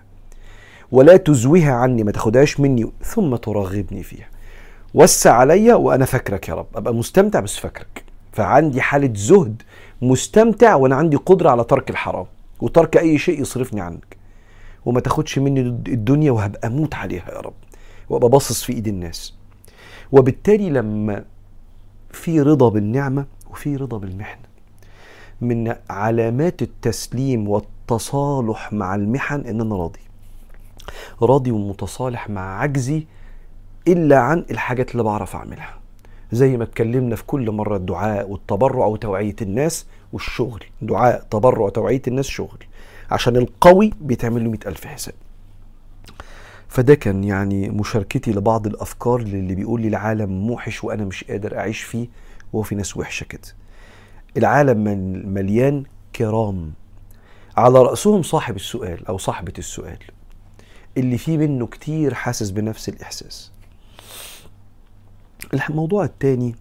ولا 0.92 1.18
تزويها 1.18 1.74
عني 1.74 2.04
ما 2.04 2.12
تاخدهاش 2.12 2.60
مني 2.60 2.92
ثم 3.04 3.36
ترغبني 3.36 4.04
فيها. 4.04 4.28
وسع 4.94 5.34
عليا 5.34 5.76
وأنا 5.76 6.06
فاكرك 6.06 6.50
يا 6.50 6.54
رب. 6.54 6.68
أبقى 6.76 6.94
مستمتع 6.94 7.40
بس 7.40 7.58
فاكرك. 7.58 8.07
فعندي 8.38 8.82
حالة 8.82 9.13
زهد 9.13 9.62
مستمتع 10.01 10.75
وأنا 10.75 10.96
عندي 10.96 11.17
قدرة 11.17 11.50
على 11.50 11.63
ترك 11.63 11.89
الحرام 11.89 12.25
وترك 12.62 12.98
أي 12.98 13.17
شيء 13.17 13.41
يصرفني 13.41 13.82
عنك. 13.82 14.17
وما 14.86 15.00
تاخدش 15.00 15.39
مني 15.39 15.62
الدنيا 15.62 16.32
وهبقى 16.32 16.67
أموت 16.67 16.96
عليها 16.96 17.32
يا 17.32 17.39
رب 17.39 17.53
وأبقى 18.10 18.29
باصص 18.29 18.63
في 18.63 18.74
إيد 18.74 18.88
الناس. 18.88 19.36
وبالتالي 20.12 20.70
لما 20.70 21.25
في 22.12 22.41
رضا 22.41 22.70
بالنعمة 22.70 23.25
وفي 23.51 23.75
رضا 23.75 23.98
بالمحنة. 23.98 24.44
من 25.41 25.75
علامات 25.89 26.62
التسليم 26.62 27.50
والتصالح 27.50 28.74
مع 28.74 28.96
المحن 28.96 29.39
إن 29.39 29.62
أنا 29.62 29.75
راضي. 29.75 30.00
راضي 31.22 31.51
ومتصالح 31.51 32.29
مع 32.29 32.62
عجزي 32.62 33.06
إلا 33.88 34.20
عن 34.20 34.46
الحاجات 34.51 34.91
اللي 34.91 35.03
بعرف 35.03 35.36
أعملها. 35.36 35.87
زي 36.32 36.58
ما 36.58 36.64
اتكلمنا 36.64 37.16
في 37.16 37.24
كل 37.24 37.52
مرة 37.52 37.78
الدعاء 37.78 38.30
والتبرع 38.30 38.86
وتوعية 38.86 39.36
الناس 39.42 39.86
والشغل. 40.14 40.64
دعاء 40.82 41.28
تبرع 41.32 41.62
وتوعية 41.62 42.02
الناس 42.08 42.28
شغل. 42.28 42.58
عشان 43.12 43.36
القوي 43.36 43.94
بيتعمل 44.02 44.44
له 44.44 44.50
مئة 44.52 44.68
ألف 44.68 44.86
حساب. 44.86 45.16
فده 46.68 46.96
كان 46.96 47.24
يعني 47.24 47.70
مشاركتي 47.70 48.32
لبعض 48.32 48.68
الأفكار 48.68 49.22
للي 49.22 49.56
بيقول 49.56 49.82
لي 49.82 49.88
العالم 49.88 50.48
موحش 50.48 50.84
وأنا 50.84 51.06
مش 51.06 51.24
قادر 51.24 51.58
أعيش 51.58 51.82
فيه 51.82 52.08
وهو 52.54 52.64
في 52.64 52.76
ناس 52.76 52.98
وحشة 52.98 53.24
كده. 53.24 53.48
العالم 54.38 54.84
مليان 55.34 55.84
كرام. 56.16 56.72
على 57.58 57.80
رأسهم 57.82 58.22
صاحب 58.22 58.56
السؤال 58.56 59.08
أو 59.08 59.18
صاحبة 59.18 59.54
السؤال. 59.58 60.00
اللي 60.98 61.18
فيه 61.18 61.38
منه 61.38 61.68
كتير 61.68 62.14
حاسس 62.14 62.50
بنفس 62.50 62.90
الإحساس. 62.90 63.52
الموضوع 65.54 66.04
التاني 66.04 66.56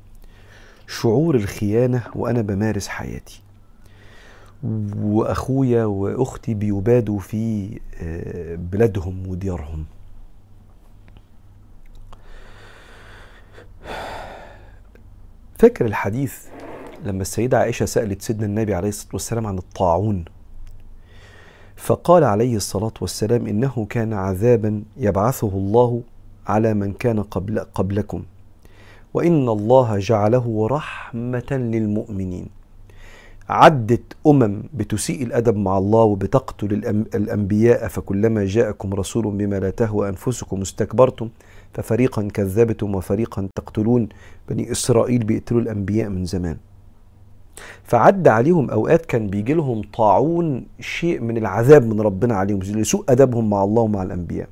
شعور 0.88 1.34
الخيانة 1.34 2.02
وأنا 2.14 2.42
بمارس 2.42 2.88
حياتي. 2.88 3.42
وأخويا 4.96 5.84
وأختي 5.84 6.54
بيبادوا 6.54 7.18
في 7.18 7.70
آه، 8.02 8.54
بلادهم 8.54 9.26
وديارهم. 9.28 9.84
فاكر 15.58 15.84
الحديث 15.86 16.34
لما 17.04 17.22
السيدة 17.22 17.58
عائشة 17.58 17.86
سألت 17.86 18.22
سيدنا 18.22 18.46
النبي 18.46 18.74
عليه 18.74 18.88
الصلاة 18.88 19.12
والسلام 19.12 19.46
عن 19.46 19.58
الطاعون؟ 19.58 20.24
فقال 21.76 22.24
عليه 22.24 22.56
الصلاة 22.56 22.92
والسلام 23.00 23.46
إنه 23.46 23.86
كان 23.90 24.12
عذابا 24.12 24.82
يبعثه 24.96 25.48
الله 25.48 26.02
على 26.46 26.74
من 26.74 26.92
كان 26.92 27.22
قبل 27.22 27.58
قبلكم. 27.60 28.24
وإن 29.16 29.48
الله 29.48 29.98
جعله 29.98 30.68
رحمة 30.70 31.50
للمؤمنين. 31.50 32.48
عدت 33.48 34.16
أمم 34.26 34.62
بتسيء 34.74 35.22
الأدب 35.22 35.56
مع 35.56 35.78
الله 35.78 36.02
وبتقتل 36.02 36.72
الأنبياء 37.14 37.88
فكلما 37.88 38.44
جاءكم 38.44 38.94
رسول 38.94 39.24
بما 39.30 39.56
لا 39.60 39.70
تهوى 39.70 40.08
أنفسكم 40.08 40.60
استكبرتم 40.60 41.28
ففريقا 41.74 42.28
كذبتم 42.34 42.94
وفريقا 42.94 43.48
تقتلون. 43.54 44.08
بني 44.48 44.72
إسرائيل 44.72 45.24
بيقتلوا 45.24 45.60
الأنبياء 45.60 46.08
من 46.08 46.24
زمان. 46.24 46.56
فعد 47.84 48.28
عليهم 48.28 48.70
أوقات 48.70 49.06
كان 49.06 49.26
بيجي 49.26 49.54
لهم 49.54 49.82
طاعون 49.96 50.66
شيء 50.80 51.20
من 51.20 51.36
العذاب 51.36 51.86
من 51.86 52.00
ربنا 52.00 52.34
عليهم 52.34 52.58
لسوء 52.58 53.04
أدبهم 53.08 53.50
مع 53.50 53.64
الله 53.64 53.82
ومع 53.82 54.02
الأنبياء. 54.02 54.48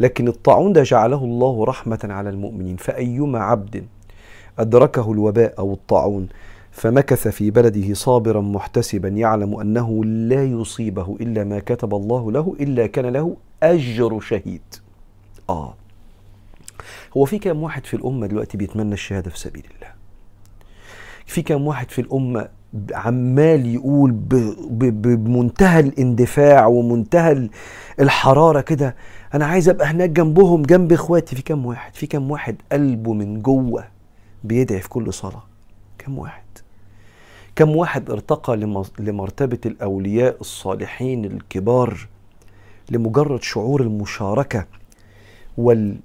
لكن 0.00 0.28
الطاعون 0.28 0.72
ده 0.72 0.82
جعله 0.82 1.24
الله 1.24 1.64
رحمة 1.64 1.98
على 2.04 2.30
المؤمنين. 2.30 2.76
فأيما 2.76 3.38
عبد 3.38 3.84
أدركه 4.60 5.12
الوباء 5.12 5.54
أو 5.58 5.72
الطاعون 5.72 6.28
فمكث 6.70 7.28
في 7.28 7.50
بلده 7.50 7.94
صابرا 7.94 8.40
محتسبا 8.40 9.08
يعلم 9.08 9.54
أنه 9.60 10.04
لا 10.04 10.44
يصيبه 10.44 11.16
إلا 11.20 11.44
ما 11.44 11.58
كتب 11.58 11.94
الله 11.94 12.32
له 12.32 12.56
إلا 12.60 12.86
كان 12.86 13.06
له 13.06 13.36
أجر 13.62 14.20
شهيد. 14.20 14.62
آه. 15.50 15.74
هو 17.16 17.24
في 17.24 17.38
كام 17.38 17.62
واحد 17.62 17.86
في 17.86 17.94
الأمة 17.94 18.26
دلوقتي 18.26 18.56
بيتمنى 18.58 18.92
الشهادة 18.94 19.30
في 19.30 19.38
سبيل 19.38 19.64
الله؟ 19.76 19.92
في 21.26 21.42
كام 21.42 21.66
واحد 21.66 21.90
في 21.90 22.00
الأمة 22.00 22.48
عمال 22.92 23.74
يقول 23.74 24.10
بمنتهى 24.12 25.80
الاندفاع 25.80 26.66
ومنتهى 26.66 27.48
الحرارة 28.00 28.60
كده 28.60 28.94
أنا 29.34 29.46
عايز 29.46 29.68
أبقى 29.68 29.86
هناك 29.86 30.10
جنبهم 30.10 30.62
جنب 30.62 30.92
إخواتي. 30.92 31.36
في 31.36 31.42
كام 31.42 31.66
واحد؟ 31.66 31.94
في 31.94 32.06
كام 32.06 32.30
واحد 32.30 32.56
قلبه 32.72 33.12
من 33.12 33.42
جوه 33.42 33.84
بيدعي 34.44 34.80
في 34.80 34.88
كل 34.88 35.12
صلاة. 35.12 35.42
كم 35.98 36.18
واحد؟ 36.18 36.42
كم 37.56 37.76
واحد 37.76 38.10
ارتقى 38.10 38.56
لمرتبة 38.98 39.58
الأولياء 39.66 40.36
الصالحين 40.40 41.24
الكبار 41.24 42.08
لمجرد 42.90 43.42
شعور 43.42 43.80
المشاركة 43.82 44.66
وال 45.58 45.96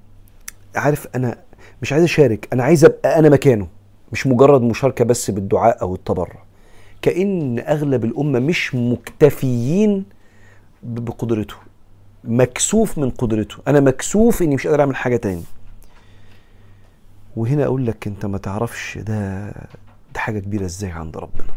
عارف 0.76 1.08
أنا 1.16 1.38
مش 1.82 1.94
عايز 1.94 2.04
أشارك 2.04 2.48
أنا 2.54 2.64
عايز 2.64 2.86
أبقى 2.86 3.20
أنا 3.20 3.30
مكانه. 3.30 3.68
مش 4.12 4.28
مجرد 4.28 4.62
مشاركة 4.62 5.06
بس 5.06 5.32
بالدعاء 5.32 5.82
أو 5.82 5.96
التبرع. 5.96 6.44
كأن 7.02 7.60
أغلب 7.60 8.06
الأمة 8.06 8.40
مش 8.40 8.76
مكتفيين 8.76 10.06
بقدرته. 10.84 11.56
مكسوف 12.24 12.98
من 12.98 13.10
قدرته. 13.10 13.56
أنا 13.68 13.80
مكسوف 13.80 14.42
إني 14.42 14.56
مش 14.56 14.68
قادر 14.68 14.82
أعمل 14.82 14.96
حاجة 14.96 15.16
تاني. 15.18 15.44
وهنا 17.36 17.66
أقول 17.66 17.86
لك 17.86 18.08
أنت 18.08 18.26
ما 18.26 18.38
تعرفش 18.38 18.98
ده 18.98 19.48
ده 20.14 20.20
حاجة 20.20 20.40
كبيرة 20.40 20.66
إزاي 20.66 20.92
عند 20.92 21.18
ربنا. 21.18 21.54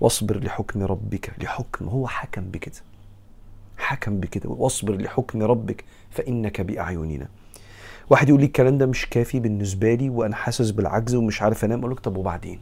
واصبر 0.00 0.44
لحكم 0.44 0.82
ربك 0.82 1.32
لحكم 1.42 1.88
هو 1.88 2.06
حكم 2.08 2.42
بكده. 2.44 2.80
حكم 3.78 4.20
بكده. 4.20 4.50
واصبر 4.50 4.96
لحكم 4.96 5.42
ربك 5.42 5.84
فإنك 6.10 6.60
بأعيننا. 6.60 7.28
واحد 8.10 8.28
يقول 8.28 8.40
لي 8.40 8.46
الكلام 8.46 8.78
ده 8.78 8.86
مش 8.86 9.06
كافي 9.06 9.40
بالنسبة 9.40 9.94
لي 9.94 10.08
وأنا 10.10 10.36
حاسس 10.36 10.70
بالعجز 10.70 11.14
ومش 11.14 11.42
عارف 11.42 11.64
أنام 11.64 11.78
أقول 11.78 11.92
لك 11.92 12.00
طب 12.00 12.16
وبعدين؟ 12.16 12.60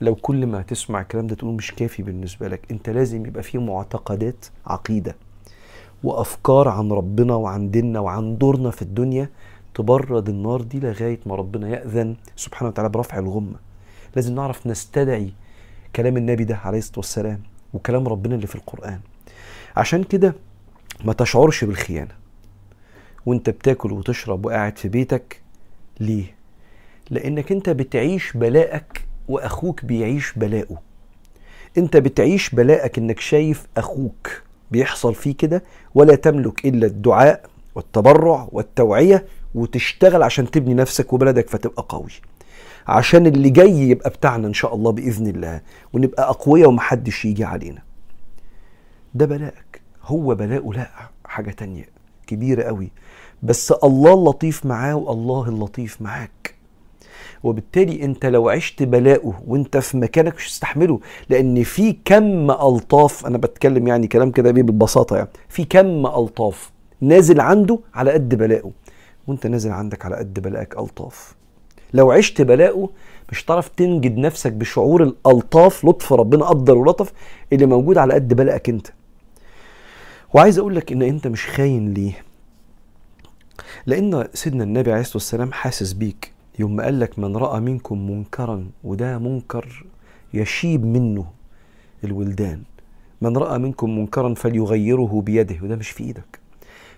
لو 0.00 0.14
كل 0.14 0.46
ما 0.46 0.62
تسمع 0.62 1.00
الكلام 1.00 1.26
ده 1.26 1.34
تقول 1.34 1.54
مش 1.54 1.72
كافي 1.72 2.02
بالنسبة 2.02 2.48
لك 2.48 2.60
أنت 2.70 2.90
لازم 2.90 3.26
يبقى 3.26 3.42
فيه 3.42 3.58
معتقدات 3.58 4.46
عقيدة 4.66 5.16
وأفكار 6.04 6.68
عن 6.68 6.92
ربنا 6.92 7.34
وعن 7.34 7.70
ديننا 7.70 8.00
وعن 8.00 8.38
دورنا 8.38 8.70
في 8.70 8.82
الدنيا 8.82 9.30
تبرد 9.76 10.28
النار 10.28 10.62
دي 10.62 10.80
لغاية 10.80 11.20
ما 11.26 11.34
ربنا 11.34 11.68
يأذن 11.68 12.16
سبحانه 12.36 12.68
وتعالى 12.68 12.88
برفع 12.88 13.18
الغمة. 13.18 13.56
لازم 14.16 14.34
نعرف 14.34 14.66
نستدعي 14.66 15.30
كلام 15.96 16.16
النبي 16.16 16.44
ده 16.44 16.56
عليه 16.56 16.78
الصلاة 16.78 16.98
والسلام 16.98 17.40
وكلام 17.74 18.08
ربنا 18.08 18.34
اللي 18.34 18.46
في 18.46 18.54
القرآن. 18.54 19.00
عشان 19.76 20.04
كده 20.04 20.34
ما 21.04 21.12
تشعرش 21.12 21.64
بالخيانة. 21.64 22.14
وانت 23.26 23.50
بتاكل 23.50 23.92
وتشرب 23.92 24.46
وقاعد 24.46 24.78
في 24.78 24.88
بيتك 24.88 25.40
ليه؟ 26.00 26.34
لأنك 27.10 27.52
انت 27.52 27.70
بتعيش 27.70 28.36
بلاءك 28.36 29.04
وأخوك 29.28 29.84
بيعيش 29.84 30.32
بلاءه 30.36 30.82
انت 31.78 31.96
بتعيش 31.96 32.54
بلاءك 32.54 32.98
انك 32.98 33.20
شايف 33.20 33.66
أخوك 33.76 34.42
بيحصل 34.70 35.14
فيه 35.14 35.34
كده 35.36 35.62
ولا 35.94 36.14
تملك 36.14 36.64
إلا 36.66 36.86
الدعاء 36.86 37.46
والتبرع 37.74 38.48
والتوعية 38.52 39.24
وتشتغل 39.56 40.22
عشان 40.22 40.50
تبني 40.50 40.74
نفسك 40.74 41.12
وبلدك 41.12 41.48
فتبقى 41.48 41.86
قوي. 41.88 42.10
عشان 42.86 43.26
اللي 43.26 43.50
جاي 43.50 43.70
يبقى 43.90 44.10
بتاعنا 44.10 44.46
إن 44.46 44.54
شاء 44.54 44.74
الله 44.74 44.92
بإذن 44.92 45.26
الله 45.26 45.60
ونبقى 45.92 46.28
أقوياء 46.30 46.68
ومحدش 46.68 47.24
يجي 47.24 47.44
علينا. 47.44 47.82
ده 49.14 49.26
بلاءك. 49.26 49.80
هو 50.02 50.34
بلاءه 50.34 50.70
لا 50.72 50.90
حاجة 51.24 51.50
تانية. 51.50 51.88
كبيرة 52.26 52.62
قوي. 52.62 52.90
بس 53.42 53.72
الله 53.72 54.14
اللطيف 54.14 54.66
معاه 54.66 54.94
والله 54.94 55.48
اللطيف 55.48 56.02
معاك. 56.02 56.54
وبالتالي 57.42 58.04
أنت 58.04 58.26
لو 58.26 58.48
عشت 58.48 58.82
بلاءه 58.82 59.42
وأنت 59.46 59.76
في 59.76 59.96
مكانك 59.96 60.34
مش 60.36 60.48
تستحمله 60.48 61.00
لأن 61.28 61.62
في 61.62 61.96
كم 62.04 62.50
ألطاف 62.50 63.26
أنا 63.26 63.38
بتكلم 63.38 63.88
يعني 63.88 64.06
كلام 64.06 64.30
كده 64.30 64.50
بيه 64.50 64.62
بالبساطة 64.62 65.16
يعني 65.16 65.28
في 65.48 65.64
كم 65.64 66.06
ألطاف 66.06 66.70
نازل 67.00 67.40
عنده 67.40 67.78
على 67.94 68.10
قد 68.12 68.34
بلاءه 68.34 68.70
وانت 69.26 69.46
نازل 69.46 69.70
عندك 69.70 70.04
على 70.04 70.16
قد 70.16 70.40
بلاءك 70.40 70.78
ألطاف. 70.78 71.34
لو 71.94 72.10
عشت 72.10 72.42
بلاءه 72.42 72.90
مش 73.32 73.44
هتعرف 73.44 73.68
تنجد 73.68 74.16
نفسك 74.16 74.52
بشعور 74.52 75.02
الألطاف 75.02 75.84
لطف 75.84 76.12
ربنا 76.12 76.44
قدر 76.44 76.78
ولطف 76.78 77.12
اللي 77.52 77.66
موجود 77.66 77.98
على 77.98 78.14
قد 78.14 78.34
بلاءك 78.34 78.68
انت. 78.68 78.86
وعايز 80.34 80.58
أقول 80.58 80.76
لك 80.76 80.92
إن 80.92 81.02
أنت 81.02 81.26
مش 81.26 81.46
خاين 81.46 81.94
ليه؟ 81.94 82.22
لأن 83.86 84.28
سيدنا 84.34 84.64
النبي 84.64 84.90
عليه 84.90 85.00
الصلاة 85.00 85.16
والسلام 85.16 85.52
حاسس 85.52 85.92
بيك 85.92 86.32
يوم 86.58 86.76
ما 86.76 86.84
قال 86.84 87.00
لك 87.00 87.18
من 87.18 87.36
رأى 87.36 87.60
منكم 87.60 88.10
منكرا 88.10 88.66
وده 88.84 89.18
منكر 89.18 89.84
يشيب 90.34 90.84
منه 90.84 91.26
الولدان. 92.04 92.62
من 93.20 93.36
رأى 93.36 93.58
منكم 93.58 93.98
منكرا 93.98 94.34
فليغيره 94.34 95.22
بيده 95.26 95.56
وده 95.62 95.76
مش 95.76 95.90
في 95.90 96.04
إيدك. 96.04 96.38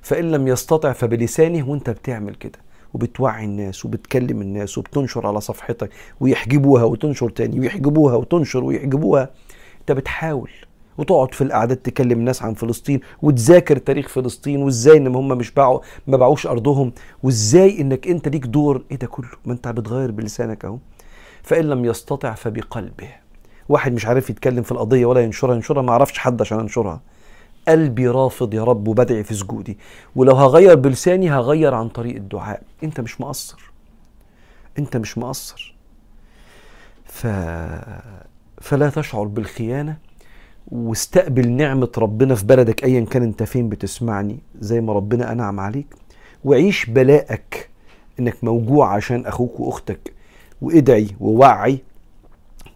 فإن 0.02 0.30
لم 0.30 0.48
يستطع 0.48 0.92
فبلسانه 0.92 1.68
وأنت 1.70 1.90
بتعمل 1.90 2.34
كده 2.34 2.58
وبتوعي 2.94 3.44
الناس 3.44 3.84
وبتكلم 3.84 4.42
الناس 4.42 4.78
وبتنشر 4.78 5.26
على 5.26 5.40
صفحتك 5.40 5.90
ويحجبوها 6.20 6.84
وتنشر 6.84 7.30
تاني 7.30 7.60
ويحجبوها 7.60 8.14
وتنشر 8.14 8.64
ويحجبوها 8.64 9.30
أنت 9.80 9.92
بتحاول. 9.92 10.50
وتقعد 10.98 11.34
في 11.34 11.44
القعدات 11.44 11.86
تكلم 11.86 12.20
ناس 12.20 12.42
عن 12.42 12.54
فلسطين 12.54 13.00
وتذاكر 13.22 13.76
تاريخ 13.76 14.08
فلسطين 14.08 14.62
وإزاي 14.62 14.96
إن 14.96 15.06
هم 15.06 15.28
مش 15.28 15.50
باعوا 15.50 15.80
ما 16.06 16.16
باعوش 16.16 16.46
أرضهم 16.46 16.92
وإزاي 17.22 17.80
إنك 17.80 18.08
أنت 18.08 18.28
ليك 18.28 18.46
دور. 18.46 18.84
إيه 18.90 18.96
ده 18.96 19.06
كله؟ 19.06 19.28
ما 19.44 19.52
أنت 19.52 19.68
بتغير 19.68 20.10
بلسانك 20.10 20.64
أهو. 20.64 20.78
فإن 21.42 21.64
لم 21.64 21.84
يستطع 21.84 22.34
فبقلبه. 22.34 23.08
واحد 23.68 23.92
مش 23.92 24.06
عارف 24.06 24.30
يتكلم 24.30 24.62
في 24.62 24.72
القضية 24.72 25.06
ولا 25.06 25.20
ينشرها 25.20 25.54
ينشرها 25.54 25.82
ما 25.82 25.92
أعرفش 25.92 26.18
حد 26.18 26.40
عشان 26.40 26.60
انشرها 26.60 27.00
قلبي 27.68 28.08
رافض 28.08 28.54
يا 28.54 28.64
رب 28.64 28.88
وبدعي 28.88 29.24
في 29.24 29.34
سجودي. 29.34 29.78
ولو 30.16 30.34
هغير 30.34 30.74
بلساني 30.74 31.30
هغير 31.30 31.74
عن 31.74 31.88
طريق 31.88 32.16
الدعاء. 32.16 32.62
انت 32.84 33.00
مش 33.00 33.20
مقصر. 33.20 33.72
انت 34.78 34.96
مش 34.96 35.18
مقصر. 35.18 35.74
ف... 37.04 37.26
فلا 38.60 38.90
تشعر 38.90 39.24
بالخيانة 39.24 39.96
واستقبل 40.68 41.50
نعمة 41.50 41.90
ربنا 41.98 42.34
في 42.34 42.44
بلدك 42.44 42.84
أيا 42.84 43.04
كان 43.04 43.22
أنت 43.22 43.42
فين 43.42 43.68
بتسمعني 43.68 44.38
زي 44.60 44.80
ما 44.80 44.92
ربنا 44.92 45.32
أنعم 45.32 45.60
عليك. 45.60 45.94
وعيش 46.44 46.86
بلاءك 46.86 47.68
إنك 48.20 48.44
موجوع 48.44 48.94
عشان 48.94 49.26
أخوك 49.26 49.60
وأختك. 49.60 50.12
وادعي 50.62 51.08
ووعي 51.20 51.78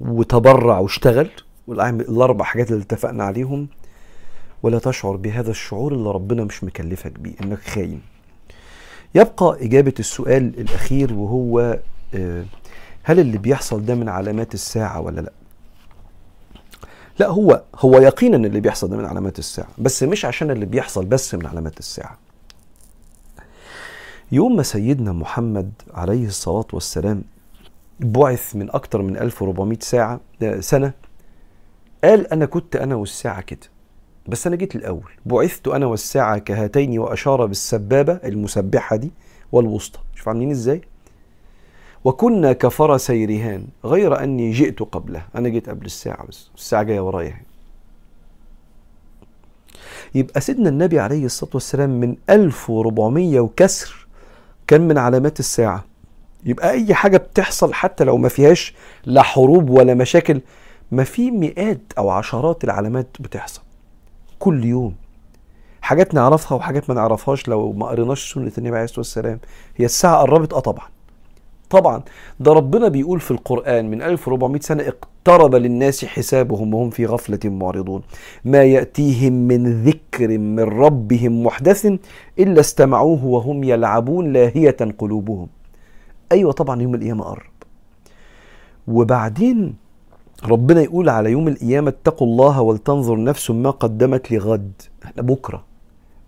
وتبرع 0.00 0.78
واشتغل. 0.78 1.30
الأربع 1.68 2.44
حاجات 2.44 2.70
اللي 2.70 2.82
اتفقنا 2.82 3.24
عليهم. 3.24 3.68
ولا 4.62 4.78
تشعر 4.78 5.16
بهذا 5.16 5.50
الشعور 5.50 5.92
اللي 5.94 6.10
ربنا 6.10 6.44
مش 6.44 6.64
مكلفك 6.64 7.12
بيه 7.18 7.32
إنك 7.42 7.58
خاين. 7.60 8.02
يبقى 9.14 9.56
إجابة 9.60 9.94
السؤال 9.98 10.60
الأخير 10.60 11.12
وهو 11.14 11.78
آه، 12.14 12.44
هل 13.02 13.20
اللي 13.20 13.38
بيحصل 13.38 13.84
ده 13.84 13.94
من 13.94 14.08
علامات 14.08 14.54
الساعة 14.54 15.00
ولا 15.00 15.20
لأ؟ 15.20 15.32
لأ 17.18 17.28
هو 17.28 17.62
هو 17.76 17.98
يقينا 17.98 18.36
اللي 18.36 18.60
بيحصل 18.60 18.88
ده 18.90 18.96
من 18.96 19.04
علامات 19.04 19.38
الساعة 19.38 19.68
بس 19.78 20.02
مش 20.02 20.24
عشان 20.24 20.50
اللي 20.50 20.66
بيحصل 20.66 21.04
بس 21.04 21.34
من 21.34 21.46
علامات 21.46 21.78
الساعة. 21.78 22.18
يوم 24.32 24.56
ما 24.56 24.62
سيدنا 24.62 25.12
محمد 25.12 25.72
عليه 25.94 26.26
الصلاة 26.26 26.66
والسلام 26.72 27.22
بعث 28.00 28.56
من 28.56 28.70
أكتر 28.70 29.02
من 29.02 29.16
1400 29.16 29.78
ساعة 29.80 30.20
سنة 30.60 30.92
قال 32.04 32.26
أنا 32.32 32.46
كنت 32.46 32.76
أنا 32.76 32.94
والساعة 32.94 33.40
كده. 33.40 33.71
بس 34.28 34.46
أنا 34.46 34.56
جيت 34.56 34.76
الأول. 34.76 35.10
بعثت 35.26 35.68
أنا 35.68 35.86
والساعة 35.86 36.38
كهاتين 36.38 36.98
وأشار 36.98 37.46
بالسبابة 37.46 38.12
المسبحة 38.12 38.96
دي 38.96 39.10
والوسطى. 39.52 39.98
شوف 40.14 40.28
عاملين 40.28 40.50
إزاي؟ 40.50 40.80
وكنا 42.04 42.52
كفرسي 42.52 43.24
رهان 43.24 43.64
غير 43.84 44.22
أني 44.22 44.50
جئت 44.50 44.80
قبله 44.82 45.24
أنا 45.34 45.48
جيت 45.48 45.68
قبل 45.68 45.86
الساعة 45.86 46.26
بس. 46.26 46.50
الساعة 46.56 46.82
جاية 46.82 47.00
ورايا 47.00 47.36
يبقى 50.14 50.40
سيدنا 50.40 50.68
النبي 50.68 50.98
عليه 51.00 51.24
الصلاة 51.24 51.50
والسلام 51.54 51.90
من 52.00 52.16
1400 52.30 53.40
وكسر 53.40 54.06
كان 54.66 54.88
من 54.88 54.98
علامات 54.98 55.40
الساعة. 55.40 55.84
يبقى 56.44 56.70
أي 56.70 56.94
حاجة 56.94 57.16
بتحصل 57.16 57.74
حتى 57.74 58.04
لو 58.04 58.16
ما 58.16 58.28
فيهاش 58.28 58.74
لا 59.04 59.22
حروب 59.22 59.70
ولا 59.70 59.94
مشاكل 59.94 60.40
ما 60.92 61.04
في 61.04 61.30
مئات 61.30 61.80
أو 61.98 62.10
عشرات 62.10 62.64
العلامات 62.64 63.06
بتحصل. 63.20 63.62
كل 64.44 64.64
يوم. 64.64 64.94
حاجات 65.82 66.14
نعرفها 66.14 66.56
وحاجات 66.56 66.88
ما 66.90 66.94
نعرفهاش 66.94 67.48
لو 67.48 67.72
ما 67.72 67.86
قريناش 67.86 68.32
سنة 68.34 68.52
النبي 68.58 68.76
عليه 68.76 68.84
الصلاة 68.84 68.98
والسلام 68.98 69.38
هي 69.76 69.84
الساعة 69.84 70.16
قربت. 70.16 70.52
آه 70.52 70.60
طبعا. 70.60 70.86
طبعا 71.70 72.02
ده 72.40 72.52
ربنا 72.52 72.88
بيقول 72.88 73.20
في 73.20 73.30
القرآن 73.30 73.90
من 73.90 74.02
1400 74.02 74.60
سنة 74.60 74.82
اقترب 74.88 75.54
للناس 75.54 76.04
حسابهم 76.04 76.74
وهم 76.74 76.90
في 76.90 77.06
غفلة 77.06 77.38
معرضون. 77.44 78.02
ما 78.44 78.62
يأتيهم 78.64 79.32
من 79.32 79.84
ذكر 79.84 80.38
من 80.38 80.60
ربهم 80.60 81.44
محدث 81.44 81.86
إلا 82.38 82.60
استمعوه 82.60 83.24
وهم 83.24 83.64
يلعبون 83.64 84.32
لاهية 84.32 84.76
قلوبهم. 84.98 85.48
أيوة 86.32 86.52
طبعا 86.52 86.82
يوم 86.82 86.94
القيامة 86.94 87.24
قرب. 87.24 87.52
وبعدين 88.88 89.81
ربنا 90.44 90.80
يقول 90.82 91.08
على 91.08 91.30
يوم 91.30 91.48
القيامة 91.48 91.88
اتقوا 91.88 92.26
الله 92.26 92.60
ولتنظر 92.60 93.24
نفس 93.24 93.50
ما 93.50 93.70
قدمت 93.70 94.30
لغد. 94.32 94.72
إحنا 95.04 95.22
بكرة 95.22 95.64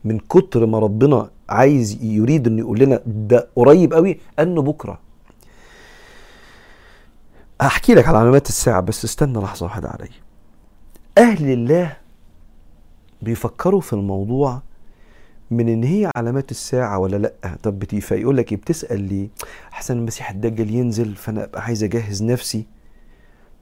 من 0.04 0.18
كتر 0.18 0.66
ما 0.66 0.78
ربنا 0.78 1.30
عايز 1.48 1.98
يريد 2.02 2.46
انه 2.46 2.58
يقول 2.58 2.78
لنا 2.78 3.00
ده 3.06 3.48
قريب 3.56 3.94
قوي 3.94 4.18
أنه 4.38 4.62
بكرة. 4.62 4.98
هحكي 7.60 7.94
لك 7.94 8.08
على 8.08 8.18
علامات 8.18 8.48
الساعة 8.48 8.80
بس 8.80 9.04
استنى 9.04 9.38
لحظة 9.38 9.64
واحدة 9.66 9.88
علي. 9.88 10.08
أهل 11.18 11.52
الله 11.52 11.96
بيفكروا 13.22 13.80
في 13.80 13.92
الموضوع 13.92 14.62
من 15.50 15.68
إن 15.68 15.84
هي 15.84 16.10
علامات 16.16 16.50
الساعة 16.50 16.98
ولا 16.98 17.16
لأ. 17.16 17.56
طب 17.62 17.84
فيقول 17.84 18.36
لك 18.36 18.52
إيه؟ 18.52 18.58
بتسأل 18.58 19.00
لي 19.00 19.30
احسن 19.72 19.98
المسيح 19.98 20.30
الدجال 20.30 20.74
ينزل 20.74 21.14
فأنا 21.14 21.44
أبقى 21.44 21.62
عايز 21.62 21.84
أجهز 21.84 22.22
نفسي. 22.22 22.66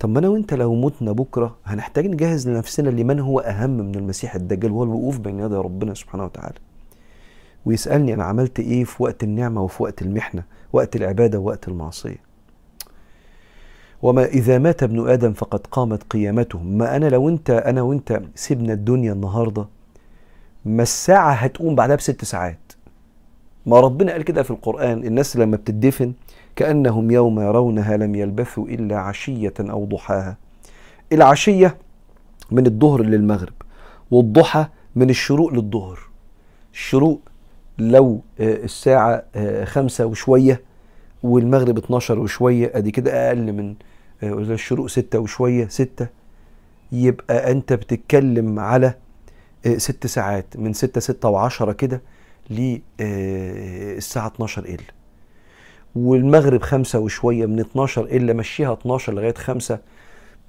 طب 0.02 0.08
ما 0.10 0.18
أنا 0.18 0.28
وأنت 0.28 0.54
لو 0.54 0.74
متنا 0.74 1.12
بكرة 1.12 1.56
هنحتاج 1.64 2.06
نجهز 2.06 2.48
لنفسنا 2.48 2.88
لمن 2.90 3.20
هو 3.20 3.40
أهم 3.40 3.70
من 3.70 3.94
المسيح 3.94 4.34
الدجال 4.34 4.72
وهو 4.72 4.82
الوقوف 4.84 5.18
بين 5.18 5.40
يدي 5.40 5.54
ربنا 5.54 5.94
سبحانه 5.94 6.24
وتعالى. 6.24 6.58
ويسألني 7.66 8.14
أنا 8.14 8.24
عملت 8.24 8.60
إيه 8.60 8.84
في 8.84 9.02
وقت 9.02 9.22
النعمة 9.22 9.62
وفي 9.62 9.82
وقت 9.82 10.02
المحنة 10.02 10.42
وقت 10.72 10.96
العبادة 10.96 11.38
ووقت 11.38 11.68
المعصية؟ 11.68 12.16
وما 14.02 14.24
إذا 14.24 14.58
مات 14.58 14.82
ابن 14.82 15.08
آدم 15.08 15.32
فقد 15.32 15.66
قامت 15.66 16.02
قيامته. 16.02 16.58
ما 16.58 16.96
أنا 16.96 17.06
لو 17.08 17.28
أنت 17.28 17.50
أنا 17.50 17.82
وأنت 17.82 18.22
سيبنا 18.34 18.72
الدنيا 18.72 19.12
النهاردة 19.12 19.66
ما 20.64 20.82
الساعة 20.82 21.32
هتقوم 21.32 21.74
بعدها 21.74 21.96
بست 21.96 22.24
ساعات. 22.24 22.58
ما 23.66 23.80
ربنا 23.80 24.12
قال 24.12 24.22
كده 24.22 24.42
في 24.42 24.50
القرآن 24.50 25.04
الناس 25.04 25.36
لما 25.36 25.56
بتدفن 25.56 26.12
كأنهم 26.56 27.10
يوم 27.10 27.40
يرونها 27.40 27.96
لم 27.96 28.14
يلبثوا 28.14 28.66
إلا 28.66 28.98
عشية 28.98 29.54
أو 29.60 29.84
ضحاها. 29.84 30.36
العشية 31.12 31.76
من 32.50 32.66
الظهر 32.66 33.02
للمغرب 33.02 33.52
والضحى 34.10 34.66
من 34.96 35.10
الشروق 35.10 35.52
للظهر. 35.54 35.98
الشروق 36.72 37.20
لو 37.78 38.20
آه، 38.40 38.64
الساعة 38.64 39.22
آه، 39.34 39.64
خمسة 39.64 40.06
وشوية 40.06 40.60
والمغرب 41.22 41.78
12 41.78 42.18
وشوية 42.18 42.70
أدي 42.74 42.90
كده 42.90 43.28
أقل 43.28 43.52
من 43.52 43.74
آه، 44.22 44.32
الشروق 44.32 44.86
ستة 44.86 45.18
وشوية 45.18 45.68
ستة 45.68 46.06
يبقى 46.92 47.50
أنت 47.52 47.72
بتتكلم 47.72 48.58
على 48.58 48.94
ست 49.76 50.06
ساعات. 50.06 50.46
من 50.56 50.72
ستة 50.72 51.00
ستة 51.00 51.28
وعشرة 51.28 51.72
كده 51.72 52.02
للساعة 52.50 54.26
آه، 54.26 54.28
12 54.34 54.64
إلا 54.64 54.84
والمغرب 55.94 56.62
خمسة 56.62 56.98
وشوية 56.98 57.46
من 57.46 57.60
12 57.60 58.04
إلا 58.04 58.32
مشيها 58.32 58.72
12 58.72 59.12
لغاية 59.12 59.34
خمسة 59.34 59.78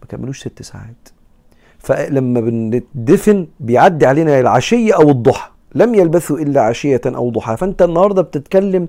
ما 0.02 0.08
كملوش 0.08 0.40
ست 0.40 0.62
ساعات. 0.62 1.10
فلما 1.80 2.42
بندفن 2.42 3.48
بيعدي 3.60 4.06
علينا 4.06 4.40
العشية 4.40 4.96
أو 4.96 5.10
الضحى. 5.10 5.50
لم 5.76 5.96
يلبثوا 5.96 6.40
إلا 6.40 6.62
عشية 6.62 7.02
أو 7.06 7.30
ضحى. 7.30 7.58
فأنت 7.58 7.82
النهاردة 7.82 8.22
بتتكلم 8.22 8.88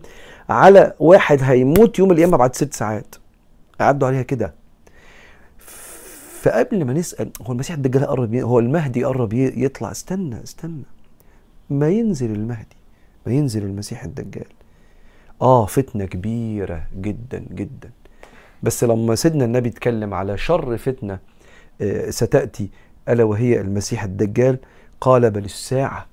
على 0.49 0.95
واحد 0.99 1.39
هيموت 1.43 1.99
يوم 1.99 2.11
القيامة 2.11 2.37
بعد 2.37 2.55
ست 2.55 2.75
ساعات. 2.75 3.15
عدوا 3.81 4.09
عليها 4.09 4.23
كده. 4.23 4.55
فقبل 6.43 6.85
ما 6.85 6.93
نسأل 6.93 7.31
هو 7.43 7.53
المسيح 7.53 7.77
الدجال 7.77 8.07
قرب 8.07 8.35
هو 8.35 8.59
المهدي 8.59 9.05
قرب 9.05 9.33
يطلع. 9.33 9.91
استنى 9.91 10.43
استنى. 10.43 10.83
ما 11.71 11.89
ينزل 11.89 12.31
المهدي؟ 12.31 12.77
ما 13.27 13.33
ينزل 13.33 13.63
المسيح 13.63 14.05
الدجال. 14.05 14.47
آه 15.43 15.67
فتنة 15.67 16.05
كبيرة 16.05 16.87
جدا 16.97 17.45
جدا. 17.53 17.91
بس 18.63 18.85
لما 18.85 19.15
سيدنا 19.15 19.45
النبي 19.45 19.69
اتكلم 19.69 20.15
على 20.15 20.39
شر 20.39 20.77
فتنة 20.77 21.19
آه 21.81 22.11
ستأتي 22.11 22.71
ألا 23.09 23.25
وهي 23.25 23.61
المسيح 23.61 24.05
الدجال 24.05 24.59
قال 25.01 25.31
بل 25.31 25.45
الساعة. 25.45 26.07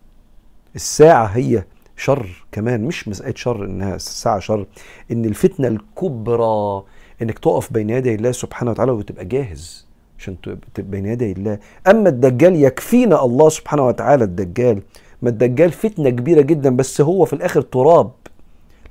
الساعة 0.76 1.26
هي 1.26 1.63
شر 1.97 2.45
كمان 2.52 2.84
مش 2.84 3.08
مسألة 3.08 3.34
شر 3.36 3.65
إنها 3.65 3.95
الساعة 3.95 4.39
شر 4.39 4.65
إن 5.12 5.26
الفتنة 5.26 5.67
الكبرى 5.67 6.84
إنك 7.21 7.39
تقف 7.39 7.74
بين 7.74 7.89
يدي 7.89 8.15
الله 8.15 8.32
سبحانه 8.32 8.71
وتعالى 8.71 8.91
وتبقى 8.91 9.26
جاهز 9.26 9.88
عشان 10.19 10.41
تبقى 10.41 10.58
بين 10.78 11.06
يدي 11.06 11.32
الله. 11.32 11.60
أما 11.88 12.10
الدجال 12.10 12.56
يكفينا 12.56 13.26
الله 13.26 13.50
سبحانه 13.50 13.88
وتعالى 13.88 14.24
الدجال. 14.24 14.82
ما 15.21 15.29
الدجال 15.29 15.71
فتنة 15.71 16.10
كبيرة 16.10 16.41
جدا 16.41 16.75
بس 16.75 17.01
هو 17.01 17.25
في 17.25 17.34
الآخر 17.34 17.62
تراب. 17.62 18.12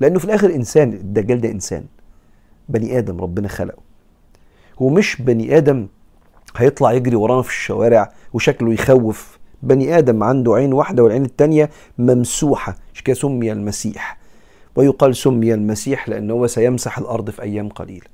لأنه 0.00 0.18
في 0.18 0.24
الآخر 0.24 0.54
إنسان 0.54 0.92
الدجال 0.92 1.40
ده 1.40 1.50
إنسان. 1.50 1.84
بني 2.68 2.98
آدم 2.98 3.20
ربنا 3.20 3.48
خلقه. 3.48 3.82
هو 4.82 4.88
مش 4.88 5.22
بني 5.22 5.56
آدم 5.56 5.86
هيطلع 6.56 6.92
يجري 6.92 7.16
ورانا 7.16 7.42
في 7.42 7.48
الشوارع 7.48 8.12
وشكله 8.32 8.72
يخوف. 8.72 9.38
بني 9.62 9.98
آدم 9.98 10.22
عنده 10.22 10.54
عين 10.54 10.72
واحدة 10.72 11.02
والعين 11.02 11.24
الثانية 11.24 11.70
ممسوحة. 11.98 12.76
مش 12.94 13.02
كده؟ 13.02 13.14
سمي 13.16 13.52
المسيح. 13.52 14.18
ويقال 14.76 15.16
سمي 15.16 15.54
المسيح 15.54 16.08
لأنه 16.08 16.34
هو 16.34 16.46
سيمسح 16.46 16.98
الأرض 16.98 17.30
في 17.30 17.42
أيام 17.42 17.68
قليله 17.68 18.06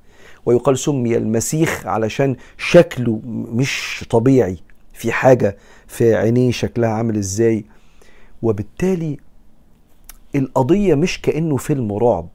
ويقال 0.46 0.78
سمي 0.78 1.16
المسيح 1.16 1.86
علشان 1.86 2.36
شكله 2.58 3.20
مش 3.26 4.04
طبيعي. 4.10 4.58
في 4.92 5.12
حاجة 5.12 5.56
في 5.86 6.14
عينيه 6.14 6.50
شكلها 6.50 6.90
عامل 6.90 7.16
إزاي؟ 7.16 7.64
وبالتالي 8.42 9.16
القضية 10.34 10.94
مش 10.94 11.20
كأنه 11.22 11.56
فيلم 11.56 11.92
رعب. 11.92 12.28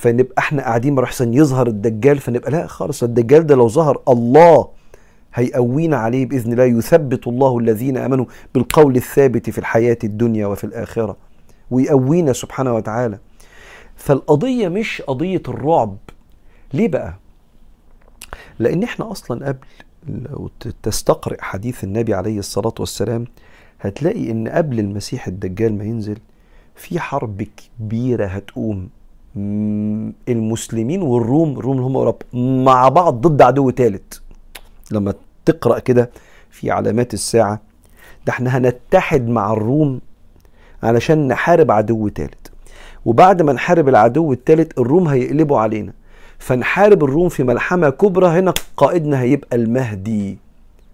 فنبقى 0.00 0.34
إحنا 0.38 0.62
قاعدين 0.62 0.94
مرحسن 0.94 1.34
يظهر 1.34 1.66
الدجال 1.66 2.18
فنبقى 2.18 2.50
لا 2.50 2.66
خالص 2.66 3.02
الدجال 3.02 3.46
ده 3.46 3.54
لو 3.54 3.68
ظهر 3.68 4.02
الله 4.08 4.68
هيقوينا 5.34 5.96
عليه 5.96 6.26
بإذن 6.26 6.52
الله 6.52 6.64
يثبت 6.64 7.26
الله 7.26 7.58
الذين 7.58 7.96
آمنوا 7.96 8.24
بالقول 8.54 8.96
الثابت 8.96 9.50
في 9.50 9.58
الحياة 9.58 9.98
الدنيا 10.04 10.46
وفي 10.46 10.64
الآخرة 10.64 11.16
ويقوينا 11.70 12.32
سبحانه 12.32 12.74
وتعالى. 12.74 13.18
فالقضية 13.96 14.68
مش 14.68 15.02
قضية 15.02 15.42
الرعب. 15.48 15.96
ليه 16.74 16.88
بقى؟ 16.88 17.14
لأن 18.58 18.82
إحنا 18.82 19.10
أصلا 19.12 19.46
قبل 19.48 19.58
لو 20.08 20.50
تستقرئ 20.82 21.36
حديث 21.40 21.84
النبي 21.84 22.14
عليه 22.14 22.38
الصلاة 22.38 22.74
والسلام 22.80 23.24
هتلاقي 23.82 24.30
إن 24.30 24.48
قبل 24.48 24.78
المسيح 24.80 25.26
الدجال 25.26 25.78
ما 25.78 25.84
ينزل 25.84 26.18
في 26.74 27.00
حرب 27.00 27.42
كبيرة 27.78 28.26
هتقوم. 28.26 28.88
المسلمين 30.28 31.02
والروم 31.02 31.58
الروم 31.58 31.72
اللي 31.76 31.86
هم 31.86 31.96
أوروبا 31.96 32.18
مع 32.64 32.88
بعض 32.88 33.14
ضد 33.26 33.42
عدو 33.42 33.70
ثالث 33.70 34.18
لما 34.90 35.14
تقرأ 35.44 35.78
كده 35.78 36.10
في 36.50 36.70
علامات 36.70 37.14
الساعة 37.14 37.60
ده 38.26 38.32
إحنا 38.32 38.58
هنتحد 38.58 39.28
مع 39.28 39.52
الروم 39.52 40.00
علشان 40.82 41.28
نحارب 41.28 41.70
عدو 41.70 42.08
ثالث 42.08 42.46
وبعد 43.04 43.42
ما 43.42 43.52
نحارب 43.52 43.88
العدو 43.88 44.32
الثالث 44.32 44.78
الروم 44.78 45.08
هيقلبوا 45.08 45.58
علينا. 45.58 45.92
فنحارب 46.38 47.04
الروم 47.04 47.28
في 47.28 47.42
ملحمة 47.42 47.90
كبرى 47.90 48.26
هنا 48.26 48.54
قائدنا 48.76 49.20
هيبقى 49.20 49.56
المهدي. 49.56 50.38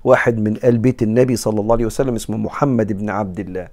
واحد 0.09 0.41
من 0.41 0.57
آل 0.65 0.79
بيت 0.79 1.03
النبي 1.03 1.37
صلى 1.37 1.61
الله 1.61 1.75
عليه 1.75 1.87
وسلم 1.87 2.15
اسمه 2.15 2.37
محمد 2.37 2.93
بن 2.93 3.11
عبد 3.11 3.41
الله. 3.41 3.69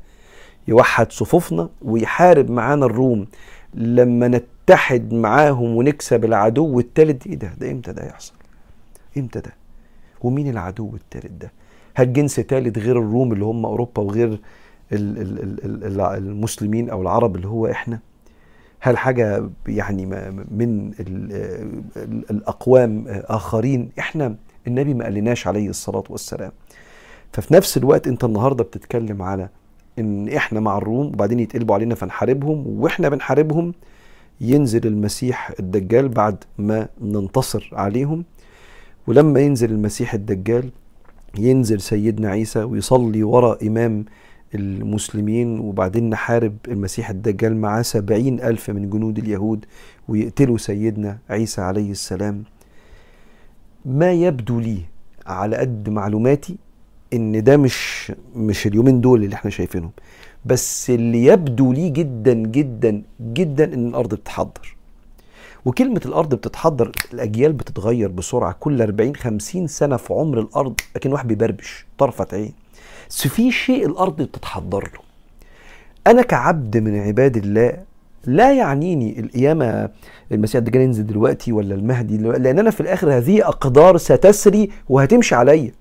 يوحد 0.68 1.12
صفوفنا 1.12 1.70
ويحارب 1.82 2.52
معانا 2.52 2.86
الروم. 2.86 3.28
لما 3.74 4.28
نتحد 4.28 5.14
معاهم 5.14 5.76
ونكسب 5.76 6.26
العدو 6.26 6.80
الثالث 6.80 7.28
إيه 7.28 7.36
ده؟ 7.36 7.52
ده 7.60 7.72
إمتى 7.72 7.94
ده 7.94 8.06
يحصل؟ 8.06 8.34
إمتى 9.18 9.40
ده؟ 9.40 9.54
ومين 10.22 10.50
العدو 10.50 10.96
الثالث 10.96 11.32
ده؟ 11.42 11.52
هل 11.96 12.14
جنس 12.14 12.40
ثالث 12.40 12.78
غير 12.78 13.00
الروم 13.00 13.34
اللي 13.34 13.46
هم 13.46 13.66
أوروبا 13.66 14.02
وغير 14.02 14.40
المسلمين 14.92 16.90
أو 16.90 17.02
العرب 17.02 17.36
اللي 17.36 17.48
هو 17.48 17.68
إحنا؟ 17.68 18.00
هل 18.80 18.98
حاجة 18.98 19.50
يعني 19.68 20.06
من 20.52 20.92
الأقوام 22.30 23.06
آخرين؟ 23.08 23.90
إحنا 24.00 24.36
النبي 24.68 24.94
ما 24.94 25.04
قالناش 25.04 25.48
عليه 25.48 25.70
الصلاة 25.70 26.04
والسلام. 26.10 26.52
ففي 27.34 27.54
نفس 27.54 27.78
الوقت 27.78 28.08
أنت 28.08 28.24
النهاردة 28.24 28.64
بتتكلم 28.64 29.22
على 29.22 29.50
إن 30.00 30.30
إحنا 30.30 30.60
مع 30.60 30.78
الروم 30.78 31.08
وبعدين 31.08 31.40
يتقلبوا 31.40 31.76
علينا 31.76 31.96
فنحاربهم 31.96 32.68
وإحنا 32.68 33.10
بنحاربهم 33.10 33.74
ينزل 34.42 34.88
المسيح 34.88 35.52
الدجال 35.60 36.10
بعد 36.10 36.44
ما 36.58 36.88
ننتصر 37.02 37.70
عليهم. 37.74 38.24
ولما 39.08 39.40
ينزل 39.40 39.72
المسيح 39.72 40.14
الدجال 40.14 40.70
ينزل 41.40 41.82
سيدنا 41.82 42.30
عيسى 42.30 42.64
ويصلي 42.64 43.24
وراء 43.24 43.68
إمام 43.68 44.06
المسلمين 44.56 45.60
وبعدين 45.60 46.10
نحارب 46.10 46.58
المسيح 46.68 47.10
الدجال 47.10 47.58
معاه 47.58 47.82
سبعين 47.82 48.40
ألف 48.42 48.70
من 48.70 48.90
جنود 48.90 49.18
اليهود 49.18 49.66
ويقتلوا 50.08 50.58
سيدنا 50.58 51.18
عيسى 51.30 51.62
عليه 51.62 51.92
السلام. 51.92 52.44
ما 53.86 54.12
يبدو 54.12 54.60
لي 54.60 54.78
على 55.28 55.56
قد 55.58 55.90
معلوماتي 55.90 56.56
إن 57.14 57.44
ده 57.44 57.58
مش 57.58 58.12
مش 58.36 58.68
اليومين 58.68 59.02
دول 59.02 59.24
اللي 59.24 59.36
إحنا 59.36 59.52
شايفينهم. 59.52 59.92
بس 60.46 60.90
اللي 60.90 61.26
يبدو 61.26 61.72
لي 61.74 61.90
جدا 61.90 62.34
جدا 62.34 63.02
جدا 63.22 63.74
إن 63.74 63.88
الأرض 63.88 64.14
بتتحضر. 64.14 64.76
وكلمة 65.66 66.02
الأرض 66.06 66.36
بتتحضر 66.36 66.92
الأجيال 67.14 67.54
بتتغير 67.54 68.10
بسرعة. 68.12 68.56
كل 68.60 68.82
40 68.82 69.16
50 69.16 69.68
سنة 69.68 69.98
في 69.98 70.14
عمر 70.14 70.40
الأرض 70.40 70.80
لكن 70.96 71.12
واحد 71.12 71.28
بيبربش 71.28 71.86
طرفة 71.98 72.28
عين. 72.34 72.54
بس 73.10 73.28
في 73.28 73.52
شيء 73.52 73.86
الأرض 73.86 74.22
بتتحضر 74.22 74.84
له. 74.94 75.00
أنا 76.08 76.22
كعبد 76.22 76.78
من 76.78 77.00
عباد 77.00 77.38
الله 77.38 77.84
لا 78.28 78.54
يعنيني 78.54 79.20
القيامة 79.20 79.90
المسيح 80.32 80.56
الدجال 80.56 80.82
ينزل 80.82 81.06
دلوقتي 81.06 81.52
ولا 81.52 81.76
المهدي؟ 81.76 82.18
لأن 82.18 82.60
أنا 82.60 82.70
في 82.70 82.82
الآخر 82.82 83.18
هذه 83.18 83.48
أقدار 83.48 83.98
ستسري 83.98 84.70
وهتمشي 84.90 85.36
عليا. 85.36 85.72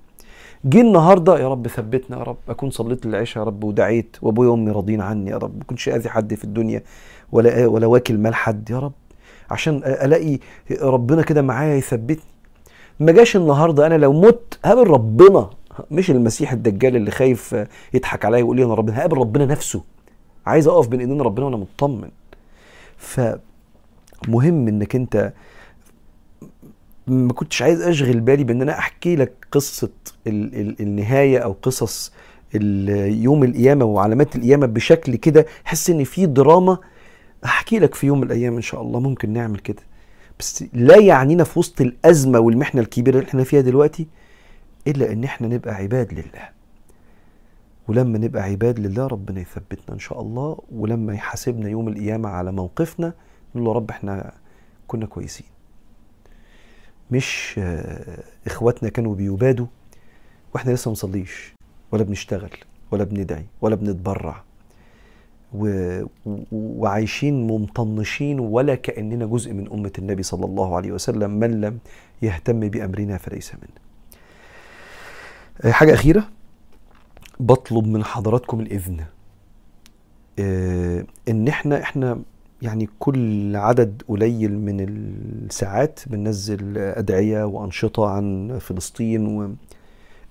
جه 0.64 0.80
النهارده 0.80 1.38
يا 1.38 1.48
رب 1.48 1.68
ثبتنا 1.68 2.18
يا 2.18 2.22
رب 2.22 2.36
أكون 2.48 2.70
صليت 2.70 3.06
العشاء 3.06 3.42
يا 3.42 3.46
رب 3.46 3.64
ودعيت 3.64 4.16
وأبويا 4.22 4.48
وأمي 4.48 4.70
راضيين 4.70 5.00
عني 5.00 5.30
يا 5.30 5.36
رب 5.36 5.58
ما 5.58 5.64
كنتش 5.64 5.88
أذي 5.88 6.08
حد 6.08 6.34
في 6.34 6.44
الدنيا 6.44 6.82
ولا 7.32 7.66
ولا 7.66 7.86
واكل 7.86 8.18
مال 8.18 8.34
حد 8.34 8.70
يا 8.70 8.78
رب. 8.78 8.92
عشان 9.50 9.76
ألاقي 9.84 10.38
ربنا 10.82 11.22
كده 11.22 11.42
معايا 11.42 11.74
يثبتني. 11.74 12.24
ما 13.00 13.12
جاش 13.12 13.36
النهارده 13.36 13.86
أنا 13.86 13.94
لو 13.94 14.12
مت 14.12 14.58
هقابل 14.64 14.90
ربنا. 14.90 15.50
مش 15.90 16.10
المسيح 16.10 16.52
الدجال 16.52 16.96
اللي 16.96 17.10
خايف 17.10 17.56
يضحك 17.94 18.24
عليا 18.24 18.38
ويقول 18.38 18.56
لي 18.56 18.64
أنا 18.64 18.74
ربنا 18.74 18.98
هقابل 18.98 19.18
ربنا 19.18 19.46
نفسه. 19.46 19.82
عايز 20.46 20.68
أقف 20.68 20.88
بين 20.88 21.00
إيدين 21.00 21.20
ربنا 21.20 21.44
وأنا 21.46 21.56
مطمن. 21.56 22.08
فمهم 22.96 24.68
إنك 24.68 24.96
أنت 24.96 25.32
ما 27.06 27.32
كنتش 27.32 27.62
عايز 27.62 27.82
أشغل 27.82 28.20
بالي 28.20 28.44
بأن 28.44 28.62
أنا 28.62 28.78
أحكي 28.78 29.16
لك 29.16 29.32
قصة 29.52 29.90
ال 30.26 30.54
ال 30.60 30.80
النهاية 30.80 31.38
أو 31.38 31.56
قصص 31.62 32.12
يوم 32.54 33.44
القيامة 33.44 33.84
وعلامات 33.84 34.36
القيامة 34.36 34.66
بشكل 34.66 35.16
كده. 35.16 35.46
حس 35.64 35.90
إن 35.90 36.04
في 36.04 36.26
دراما 36.26 36.78
احكي 37.44 37.78
لك 37.78 37.94
في 37.94 38.06
يوم 38.06 38.20
من 38.20 38.26
الأيام 38.26 38.54
إن 38.56 38.62
شاء 38.62 38.82
الله 38.82 39.00
ممكن 39.00 39.32
نعمل 39.32 39.58
كده. 39.58 39.82
بس 40.38 40.64
لا 40.72 40.96
يعنينا 40.96 41.44
في 41.44 41.58
وسط 41.58 41.80
الأزمة 41.80 42.38
والمحنة 42.38 42.80
الكبيرة 42.80 43.18
اللي 43.18 43.28
إحنا 43.28 43.44
فيها 43.44 43.60
دلوقتي 43.60 44.06
إلا 44.86 45.12
إن 45.12 45.24
إحنا 45.24 45.48
نبقى 45.48 45.74
عباد 45.74 46.12
لله. 46.12 46.48
ولما 47.88 48.18
نبقى 48.18 48.42
عباد 48.42 48.78
لله 48.80 49.06
ربنا 49.06 49.40
يثبتنا 49.40 49.94
إن 49.94 49.98
شاء 49.98 50.20
الله 50.20 50.58
ولما 50.72 51.14
يحاسبنا 51.14 51.68
يوم 51.68 51.88
القيامة 51.88 52.28
على 52.28 52.52
موقفنا 52.52 53.12
نقول 53.54 53.64
له 53.66 53.72
رب 53.72 53.90
إحنا 53.90 54.32
كنا 54.88 55.06
كويسين. 55.06 55.46
مش 57.10 57.60
إخواتنا 58.46 58.88
كانوا 58.88 59.14
بيبادوا 59.14 59.66
وإحنا 60.54 60.72
لسه 60.72 60.90
مصليش 60.90 61.54
ولا 61.92 62.02
بنشتغل 62.02 62.50
ولا 62.90 63.04
بندعي 63.04 63.44
ولا 63.60 63.74
بنتبرع 63.74 64.42
و... 65.54 66.00
وعايشين 66.52 67.46
ممطنشين 67.46 68.40
ولا 68.40 68.74
كأننا 68.74 69.26
جزء 69.26 69.52
من 69.52 69.72
أمة 69.72 69.92
النبي 69.98 70.22
صلى 70.22 70.44
الله 70.44 70.76
عليه 70.76 70.92
وسلم 70.92 71.30
من 71.30 71.60
لم 71.60 71.78
يهتم 72.22 72.60
بأمرنا 72.60 73.18
فليس 73.18 73.52
منا 73.54 73.84
حاجة 75.72 75.94
أخيرة؟ 75.94 76.28
بطلب 77.40 77.86
من 77.86 78.04
حضراتكم 78.04 78.60
الإذن. 78.60 79.04
إن 81.28 81.48
إحنا 81.48 81.82
إحنا 81.82 82.20
يعني 82.62 82.88
كل 82.98 83.56
عدد 83.56 84.02
قليل 84.08 84.58
من 84.58 84.80
الساعات 84.80 86.00
بننزل 86.06 86.78
أدعية 86.78 87.44
وأنشطة 87.44 88.08
عن 88.08 88.58
فلسطين 88.60 89.26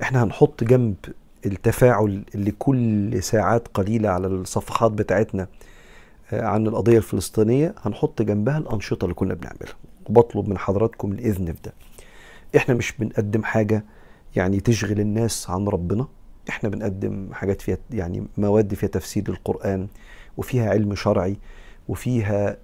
وإحنا 0.02 0.24
هنحط 0.24 0.64
جنب 0.64 0.96
التفاعل 1.46 2.24
اللي 2.36 2.52
كل 2.52 3.24
ساعات 3.24 3.68
قليلة 3.68 4.10
على 4.10 4.28
الصفحات 4.28 4.92
بتاعتنا 4.92 5.48
عن 6.32 6.68
القضية 6.68 6.98
الفلسطينية 6.98 7.76
هنحط 7.82 8.22
جنبها 8.22 8.58
الأنشطة 8.58 9.06
اللي 9.06 9.16
كنا 9.16 9.34
بنعملها. 9.34 9.76
وبطلب 10.10 10.50
من 10.50 10.58
حضراتكم 10.58 11.12
الإذن 11.12 11.46
في 11.54 11.60
ده. 11.66 11.74
إحنا 12.56 12.76
مش 12.76 12.94
بنقدم 13.00 13.44
حاجة 13.44 13.86
يعني 14.36 14.60
تشغل 14.60 15.00
الناس 15.00 15.50
عن 15.50 15.68
ربنا. 15.68 16.08
إحنا 16.50 16.70
بنقدم 16.70 17.30
حاجات 17.34 17.62
فيها 17.62 17.78
يعني 17.92 18.28
مواد 18.38 18.74
فيها 18.74 18.90
تفسير 18.90 19.24
القرآن 19.30 19.88
وفيها 20.38 20.70
علم 20.70 20.96
شرعي 20.96 21.38
وفيها 21.88 22.58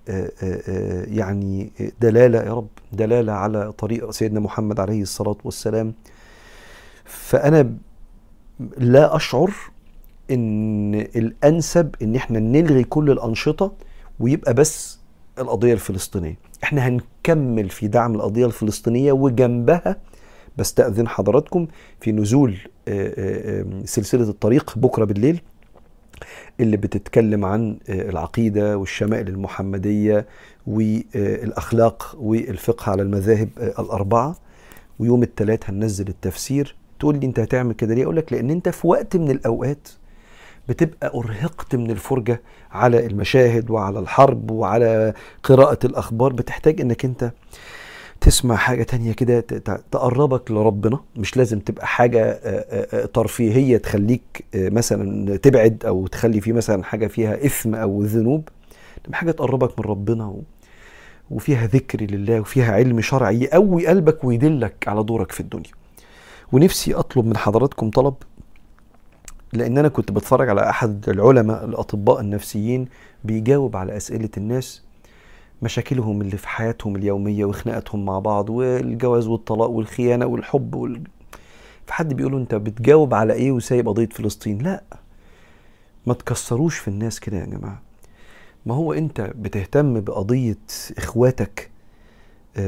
يعني 1.07 1.71
دلالة 2.01 2.39
يا 2.39 2.53
رب 2.53 2.67
دلالة 2.93 3.33
على 3.33 3.71
طريق 3.71 4.11
سيدنا 4.11 4.39
محمد 4.39 4.79
عليه 4.79 5.01
الصلاة 5.01 5.37
والسلام. 5.43 5.93
فأنا 7.05 7.73
لا 8.77 9.15
أشعر 9.15 9.51
إن 10.31 10.95
الأنسب 10.95 11.95
إن 12.01 12.15
إحنا 12.15 12.39
نلغي 12.39 12.83
كل 12.83 13.11
الأنشطة 13.11 13.71
ويبقى 14.19 14.53
بس 14.53 14.99
القضية 15.39 15.73
الفلسطينية. 15.73 16.35
إحنا 16.63 16.87
هنكمل 16.87 17.69
في 17.69 17.87
دعم 17.87 18.15
القضية 18.15 18.45
الفلسطينية 18.45 19.11
وجنبها. 19.11 19.95
بستأذن 20.57 21.07
حضراتكم 21.07 21.67
في 22.01 22.11
نزول 22.11 22.57
سلسلة 23.85 24.29
الطريق 24.29 24.77
بكرة 24.77 25.05
بالليل 25.05 25.41
اللي 26.59 26.77
بتتكلم 26.77 27.45
عن 27.45 27.77
العقيدة 27.89 28.77
والشمائل 28.77 29.27
المحمدية 29.27 30.25
والأخلاق 30.67 32.15
والفقه 32.19 32.91
على 32.91 33.01
المذاهب 33.01 33.49
الأربعة. 33.57 34.35
ويوم 34.99 35.23
الثلاث 35.23 35.69
هننزل 35.69 36.07
التفسير. 36.07 36.75
تقول 36.99 37.19
لي 37.19 37.25
أنت 37.25 37.39
هتعمل 37.39 37.73
كده 37.73 37.93
ليه؟ 37.95 38.03
أقول 38.03 38.15
لك 38.15 38.33
لأن 38.33 38.49
أنت 38.49 38.69
في 38.69 38.87
وقت 38.87 39.17
من 39.17 39.31
الأوقات 39.31 39.87
بتبقى 40.69 41.11
أرهقت 41.15 41.75
من 41.75 41.91
الفرجة 41.91 42.41
على 42.71 43.05
المشاهد 43.05 43.69
وعلى 43.71 43.99
الحرب 43.99 44.51
وعلى 44.51 45.13
قراءة 45.43 45.79
الأخبار. 45.85 46.33
بتحتاج 46.33 46.81
إنك 46.81 47.05
أنت 47.05 47.31
تسمع 48.29 48.55
حاجة 48.55 48.83
تانية 48.83 49.11
كده 49.11 49.39
تقربك 49.91 50.51
لربنا. 50.51 50.99
مش 51.15 51.37
لازم 51.37 51.59
تبقى 51.59 51.87
حاجة 51.87 52.33
ترفيهية 53.05 53.77
تخليك 53.77 54.45
مثلا 54.55 55.37
تبعد 55.37 55.85
أو 55.85 56.07
تخلي 56.07 56.41
في 56.41 56.53
مثلا 56.53 56.83
حاجة 56.83 57.07
فيها 57.07 57.45
إثم 57.45 57.75
أو 57.75 58.03
ذنوب. 58.03 58.49
تبقى 59.03 59.17
حاجة 59.17 59.31
تقربك 59.31 59.79
من 59.79 59.85
ربنا 59.85 60.35
وفيها 61.31 61.67
ذكر 61.67 62.01
لله 62.01 62.39
وفيها 62.39 62.73
علم 62.73 63.01
شرعي 63.01 63.41
يقوي 63.41 63.87
قلبك 63.87 64.23
ويدلك 64.23 64.87
على 64.87 65.03
دورك 65.03 65.31
في 65.31 65.39
الدنيا. 65.39 65.71
ونفسي 66.51 66.93
أطلب 66.93 67.25
من 67.25 67.37
حضراتكم 67.37 67.89
طلب 67.89 68.15
لأن 69.53 69.77
أنا 69.77 69.87
كنت 69.87 70.11
بتفرج 70.11 70.49
على 70.49 70.69
أحد 70.69 71.09
العلماء 71.09 71.65
الأطباء 71.65 72.19
النفسيين 72.21 72.87
بيجاوب 73.23 73.75
على 73.77 73.97
أسئلة 73.97 74.29
الناس 74.37 74.83
مشاكلهم 75.61 76.21
اللي 76.21 76.37
في 76.37 76.47
حياتهم 76.49 76.95
اليومية 76.95 77.45
وخناقاتهم 77.45 78.05
مع 78.05 78.19
بعض 78.19 78.49
والجواز 78.49 79.27
والطلاق 79.27 79.69
والخيانة 79.69 80.25
والحب 80.25 80.75
وال... 80.75 81.01
فحد 81.87 82.13
بيقول 82.13 82.35
أنت 82.35 82.55
بتجاوب 82.55 83.13
على 83.13 83.33
إيه 83.33 83.51
وسايب 83.51 83.87
قضية 83.87 84.09
فلسطين؟ 84.09 84.57
لا. 84.57 84.83
ما 86.05 86.13
تكسروش 86.13 86.77
في 86.77 86.87
الناس 86.87 87.19
كده 87.19 87.37
يا 87.37 87.45
جماعة. 87.45 87.81
ما 88.65 88.75
هو 88.75 88.93
أنت 88.93 89.21
بتهتم 89.21 89.99
بقضية 90.01 90.57
إخواتك 90.97 91.69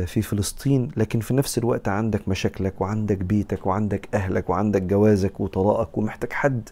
في 0.06 0.22
فلسطين 0.22 0.92
لكن 0.98 1.20
في 1.20 1.34
نفس 1.34 1.58
الوقت 1.58 1.88
عندك 1.88 2.28
مشاكلك 2.28 2.82
وعندك 2.82 3.18
بيتك 3.18 3.68
وعندك 3.68 4.10
أهلك 4.14 4.50
وعندك 4.50 4.82
جوازك 4.82 5.40
وطلاقك 5.40 5.98
ومحتاج 5.98 6.34
حد 6.34 6.70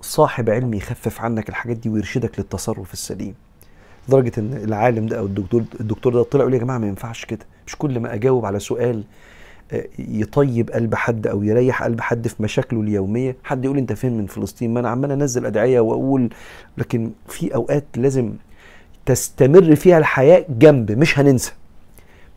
صاحب 0.00 0.50
علم 0.50 0.74
يخفف 0.74 1.20
عنك 1.20 1.48
الحاجات 1.48 1.76
دي 1.76 1.88
ويرشدك 1.88 2.38
للتصرف 2.38 2.92
السليم. 2.92 3.34
لدرجه 4.08 4.32
إن 4.38 4.52
العالم 4.64 5.06
ده 5.06 5.18
أو 5.18 5.26
الدكتور 5.26 5.62
الدكتور 5.80 6.12
ده 6.14 6.22
طلع 6.22 6.40
يقول 6.40 6.54
يا 6.54 6.58
جماعة 6.58 6.78
ما 6.78 6.86
ينفعش 6.86 7.24
كده. 7.24 7.46
مش 7.66 7.76
كل 7.76 8.00
ما 8.00 8.14
أجاوب 8.14 8.46
على 8.46 8.58
سؤال 8.58 9.04
يطيب 9.98 10.70
قلب 10.70 10.94
حد 10.94 11.26
أو 11.26 11.42
يريح 11.42 11.82
قلب 11.82 12.00
حد 12.00 12.28
في 12.28 12.42
مشاكله 12.42 12.80
اليومية 12.80 13.36
حد 13.44 13.64
يقول 13.64 13.78
أنت 13.78 13.92
فين 13.92 14.18
من 14.18 14.26
فلسطين؟ 14.26 14.74
ما 14.74 14.80
أنا 14.80 14.88
عمال 14.88 15.12
أنزل 15.12 15.46
أدعية 15.46 15.80
وأقول 15.80 16.30
لكن 16.78 17.10
في 17.28 17.54
أوقات 17.54 17.84
لازم 17.96 18.32
تستمر 19.06 19.74
فيها 19.76 19.98
الحياة 19.98 20.44
جنب 20.48 20.92
مش 20.92 21.18
هننسى. 21.18 21.52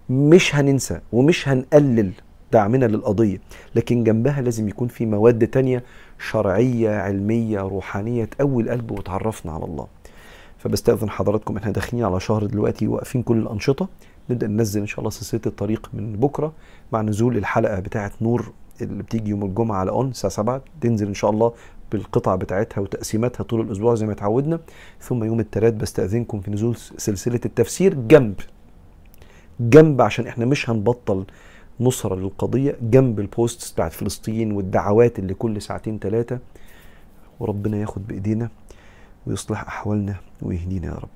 مش 0.10 0.56
هننسى 0.56 1.00
ومش 1.14 1.50
هنقلل 1.50 2.12
دعمنا 2.52 2.86
للقضية 2.86 3.38
لكن 3.76 4.04
جنبها 4.04 4.42
لازم 4.42 4.68
يكون 4.70 4.88
في 4.88 5.06
مواد 5.06 5.48
تانية 5.48 5.84
شرعية 6.20 6.90
علمية 6.90 7.60
روحانية 7.62 8.26
تقوي 8.26 8.64
القلب 8.64 8.92
وتعرفنا 8.92 9.52
على 9.52 9.66
الله. 9.66 9.88
فبستأذن 10.66 11.10
حضراتكم. 11.10 11.58
إحنا 11.58 11.72
داخلين 11.72 12.04
على 12.04 12.20
شهر 12.20 12.46
دلوقتي 12.46 12.88
واقفين 12.88 13.24
كل 13.24 13.38
الأنشطة. 13.38 13.88
نبدأ 14.30 14.48
ننزل 14.48 14.82
إن 14.82 14.88
شاء 14.88 15.00
الله 15.00 15.10
سلسلة 15.10 15.42
الطريق 15.46 15.90
من 15.94 16.14
بكرة 16.14 16.54
مع 16.92 17.02
نزول 17.02 17.38
الحلقة 17.38 17.80
بتاعة 17.80 18.12
نور 18.22 18.52
اللي 18.82 19.04
بتيجي 19.04 19.30
يوم 19.30 19.44
الجمعة 19.46 19.78
على 19.78 19.92
أون 19.92 20.10
الساعة 20.10 20.34
7 20.34 20.62
تنزل 20.82 21.08
إن 21.08 21.14
شاء 21.14 21.32
الله 21.32 21.54
بالقطع 21.92 22.36
بتاعتها 22.36 22.82
وتقسيماتها 22.82 23.44
طول 23.44 23.62
الأسبوع 23.62 23.96
زي 23.96 24.06
ما 24.06 24.12
اتعودنا. 24.12 24.60
ثم 25.02 25.24
يوم 25.24 25.40
الثلاث 25.40 25.74
بستأذنكم 25.74 26.40
في 26.40 26.52
نزول 26.52 26.76
سلسلة 26.76 27.40
التفسير 27.46 27.94
جنب 27.94 28.36
جنب 29.60 30.02
عشان 30.02 30.28
إحنا 30.28 30.46
مش 30.46 30.70
هنبطل 30.70 31.26
نصرة 31.80 32.16
للقضية 32.16 32.78
جنب 32.82 33.20
البوستس 33.20 33.72
بتاعت 33.72 33.94
فلسطين 33.94 34.52
والدعوات 34.52 35.20
اللي 35.20 35.34
كل 35.34 35.62
ساعتين 35.62 36.00
ثلاثة 36.00 36.40
وربنا 37.40 37.78
ياخد 37.78 38.08
بإيدينا. 38.08 38.50
ويصلح 39.28 39.68
أحوالنا 39.68 40.16
ويهدينا 40.42 40.88
يا 40.88 40.94
رب. 40.94 41.10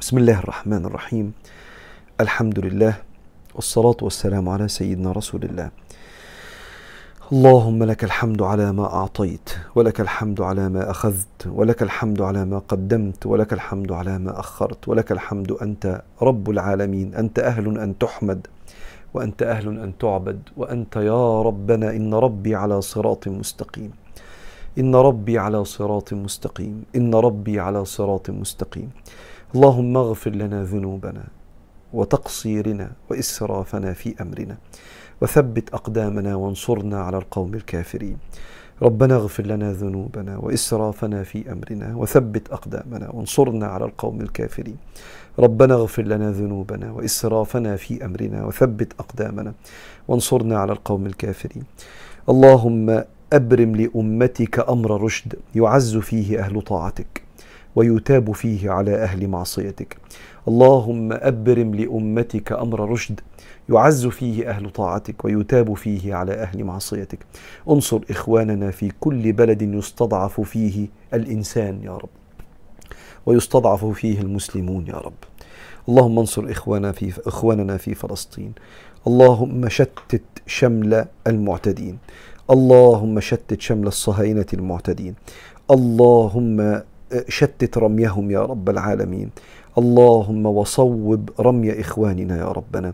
بسم 0.00 0.18
الله 0.18 0.38
الرحمن 0.38 0.84
الرحيم. 0.84 1.32
الحمد 2.20 2.58
لله 2.58 2.94
والصلاة 3.54 3.96
والسلام 4.02 4.48
على 4.48 4.68
سيدنا 4.68 5.12
رسول 5.12 5.42
الله. 5.44 5.70
اللهم 7.32 7.84
لك 7.84 8.04
الحمد 8.04 8.42
على 8.42 8.72
ما 8.72 8.94
أعطيت 8.94 9.50
ولك 9.74 10.00
الحمد 10.00 10.40
على 10.40 10.68
ما 10.68 10.90
أخذت 10.90 11.46
ولك 11.46 11.82
الحمد 11.82 12.20
على 12.20 12.44
ما 12.44 12.58
قدمت 12.58 13.26
ولك 13.26 13.52
الحمد 13.52 13.92
على 13.92 14.18
ما 14.18 14.40
أخرت 14.40 14.88
ولك 14.88 15.12
الحمد 15.12 15.52
أنت 15.52 16.02
رب 16.22 16.50
العالمين 16.50 17.14
أنت 17.14 17.38
أهل 17.38 17.78
أن 17.78 17.98
تحمد 17.98 18.46
وأنت 19.14 19.42
أهل 19.42 19.66
أن 19.78 19.98
تعبد 19.98 20.40
وأنت 20.56 20.96
يا 20.96 21.42
ربنا 21.42 21.90
إن 21.90 22.14
ربي 22.14 22.54
على 22.54 22.80
صراط 22.80 23.28
مستقيم. 23.28 23.92
إن 24.78 24.94
ربي 24.94 25.38
على 25.38 25.64
صراط 25.64 26.12
مستقيم. 26.12 26.84
إن 26.96 27.14
ربي 27.14 27.60
على 27.60 27.84
صراط 27.84 28.30
مستقيم. 28.30 28.90
اللهم 29.54 29.96
اغفر 29.96 30.30
لنا 30.30 30.64
ذنوبنا 30.64 31.24
وتقصيرنا 31.92 32.90
وإسرافنا 33.10 33.92
في 33.92 34.14
أمرنا. 34.20 34.56
وثبت 35.20 35.74
أقدامنا 35.74 36.34
وانصرنا 36.34 37.00
على 37.00 37.18
القوم 37.18 37.54
الكافرين. 37.54 38.16
ربنا 38.82 39.14
اغفر 39.14 39.46
لنا 39.46 39.72
ذنوبنا 39.72 40.38
وإسرافنا 40.38 41.22
في 41.22 41.52
أمرنا. 41.52 41.96
وثبت 41.96 42.52
أقدامنا 42.52 43.10
وانصرنا 43.10 43.66
على 43.66 43.84
القوم 43.84 44.20
الكافرين. 44.20 44.76
ربنا 45.38 45.74
اغفر 45.74 46.02
لنا 46.02 46.30
ذنوبنا 46.30 46.92
وإسرافنا 46.92 47.76
في 47.76 48.04
أمرنا. 48.04 48.46
وثبت 48.46 48.92
أقدامنا 49.00 49.52
وانصرنا 50.08 50.58
على 50.58 50.72
القوم 50.72 51.06
الكافرين. 51.06 51.64
اللهم 52.28 53.04
أبرم 53.32 53.76
لأمتك 53.76 54.68
أمر 54.68 55.02
رشد 55.02 55.34
يعز 55.54 55.96
فيه 55.96 56.38
أهل 56.38 56.62
طاعتك 56.62 57.22
ويتاب 57.76 58.32
فيه 58.32 58.70
على 58.70 58.94
أهل 58.94 59.28
معصيتك. 59.28 59.96
اللهم 60.48 61.12
أبرم 61.12 61.74
لأمتك 61.74 62.52
أمر 62.52 62.90
رشد 62.90 63.20
يعز 63.68 64.06
فيه 64.06 64.50
أهل 64.50 64.70
طاعتك 64.70 65.24
ويتاب 65.24 65.74
فيه 65.74 66.14
على 66.14 66.32
أهل 66.32 66.64
معصيتك. 66.64 67.18
انصر 67.70 68.00
إخواننا 68.10 68.70
في 68.70 68.92
كل 69.00 69.32
بلد 69.32 69.62
يستضعف 69.62 70.40
فيه 70.40 70.88
الإنسان 71.14 71.82
يا 71.82 71.96
رب 71.96 72.08
ويستضعف 73.26 73.84
فيه 73.84 74.20
المسلمون 74.20 74.86
يا 74.86 74.96
رب. 74.96 75.24
اللهم 75.88 76.18
انصر 76.18 76.50
إخوانا 76.50 76.92
في 76.92 77.12
إخواننا 77.26 77.76
في 77.76 77.94
فلسطين. 77.94 78.52
اللهم 79.06 79.68
شتت 79.68 80.22
شمل 80.46 81.04
المعتدين. 81.26 81.98
اللهم 82.50 83.20
شتت 83.20 83.60
شمل 83.60 83.86
الصهاينة 83.86 84.46
المعتدين. 84.54 85.14
اللهم 85.70 86.82
شتت 87.28 87.78
رميهم 87.78 88.30
يا 88.30 88.42
رب 88.44 88.68
العالمين. 88.68 89.30
اللهم 89.78 90.46
وصوب 90.46 91.30
رمي 91.40 91.80
إخواننا 91.80 92.38
يا 92.38 92.48
ربنا. 92.52 92.92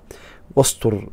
واستر 0.56 1.08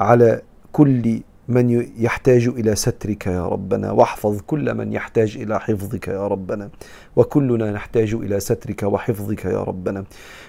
على 0.00 0.42
كل 0.72 1.20
من 1.48 1.86
يحتاج 1.98 2.48
إلى 2.48 2.74
سترك 2.74 3.26
يا 3.26 3.46
ربنا. 3.48 3.90
واحفظ 3.90 4.40
كل 4.40 4.74
من 4.74 4.92
يحتاج 4.92 5.36
إلى 5.36 5.60
حفظك 5.60 6.08
يا 6.08 6.26
ربنا. 6.26 6.70
وكلنا 7.16 7.72
نحتاج 7.72 8.14
إلى 8.14 8.40
سترك 8.40 8.82
وحفظك 8.82 9.44
يا 9.44 9.62
ربنا. 9.62 10.04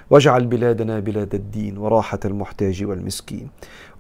واجعل 0.09 0.45
بلادنا 0.45 0.99
بلاد 0.99 1.35
الدين 1.35 1.77
وراحة 1.77 2.19
المحتاج 2.25 2.83
والمسكين. 2.83 3.47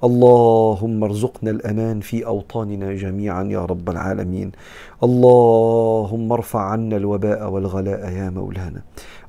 اللهم 0.03 1.03
ارزقنا 1.03 1.51
الأمان 1.51 1.99
في 1.99 2.25
أوطاننا 2.25 2.93
جميعا 2.93 3.43
يا 3.43 3.65
رب 3.65 3.89
العالمين. 3.89 4.51
اللهم 5.03 6.31
ارفع 6.31 6.59
عنا 6.59 6.97
الوباء 6.97 7.49
والغلاء 7.49 8.09
يا 8.09 8.29
مولانا. 8.29 8.81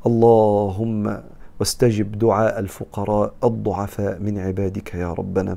اللهم 0.06 1.22
واستجب 1.60 2.18
دعاء 2.18 2.58
الفقراء 2.58 3.32
الضعفاء 3.44 4.18
من 4.18 4.38
عبادك 4.38 4.94
يا 4.94 5.12
ربنا. 5.12 5.56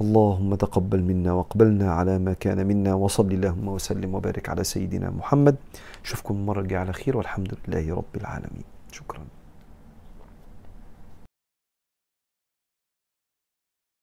اللهم 0.00 0.54
تقبل 0.54 1.02
منا 1.02 1.32
واقبلنا 1.32 1.92
على 1.92 2.18
ما 2.18 2.32
كان 2.32 2.66
منا 2.66 2.94
وصل 2.94 3.32
اللهم 3.32 3.68
وسلم 3.68 4.14
وبارك 4.14 4.48
على 4.48 4.64
سيدنا 4.64 5.10
محمد. 5.10 5.56
أشوفكم 6.04 6.34
المره 6.34 6.60
الجايه 6.60 6.80
على 6.80 6.92
خير 6.92 7.16
والحمد 7.16 7.54
لله 7.68 7.94
رب 7.94 8.14
العالمين. 8.16 8.64
شكرا. 8.92 9.37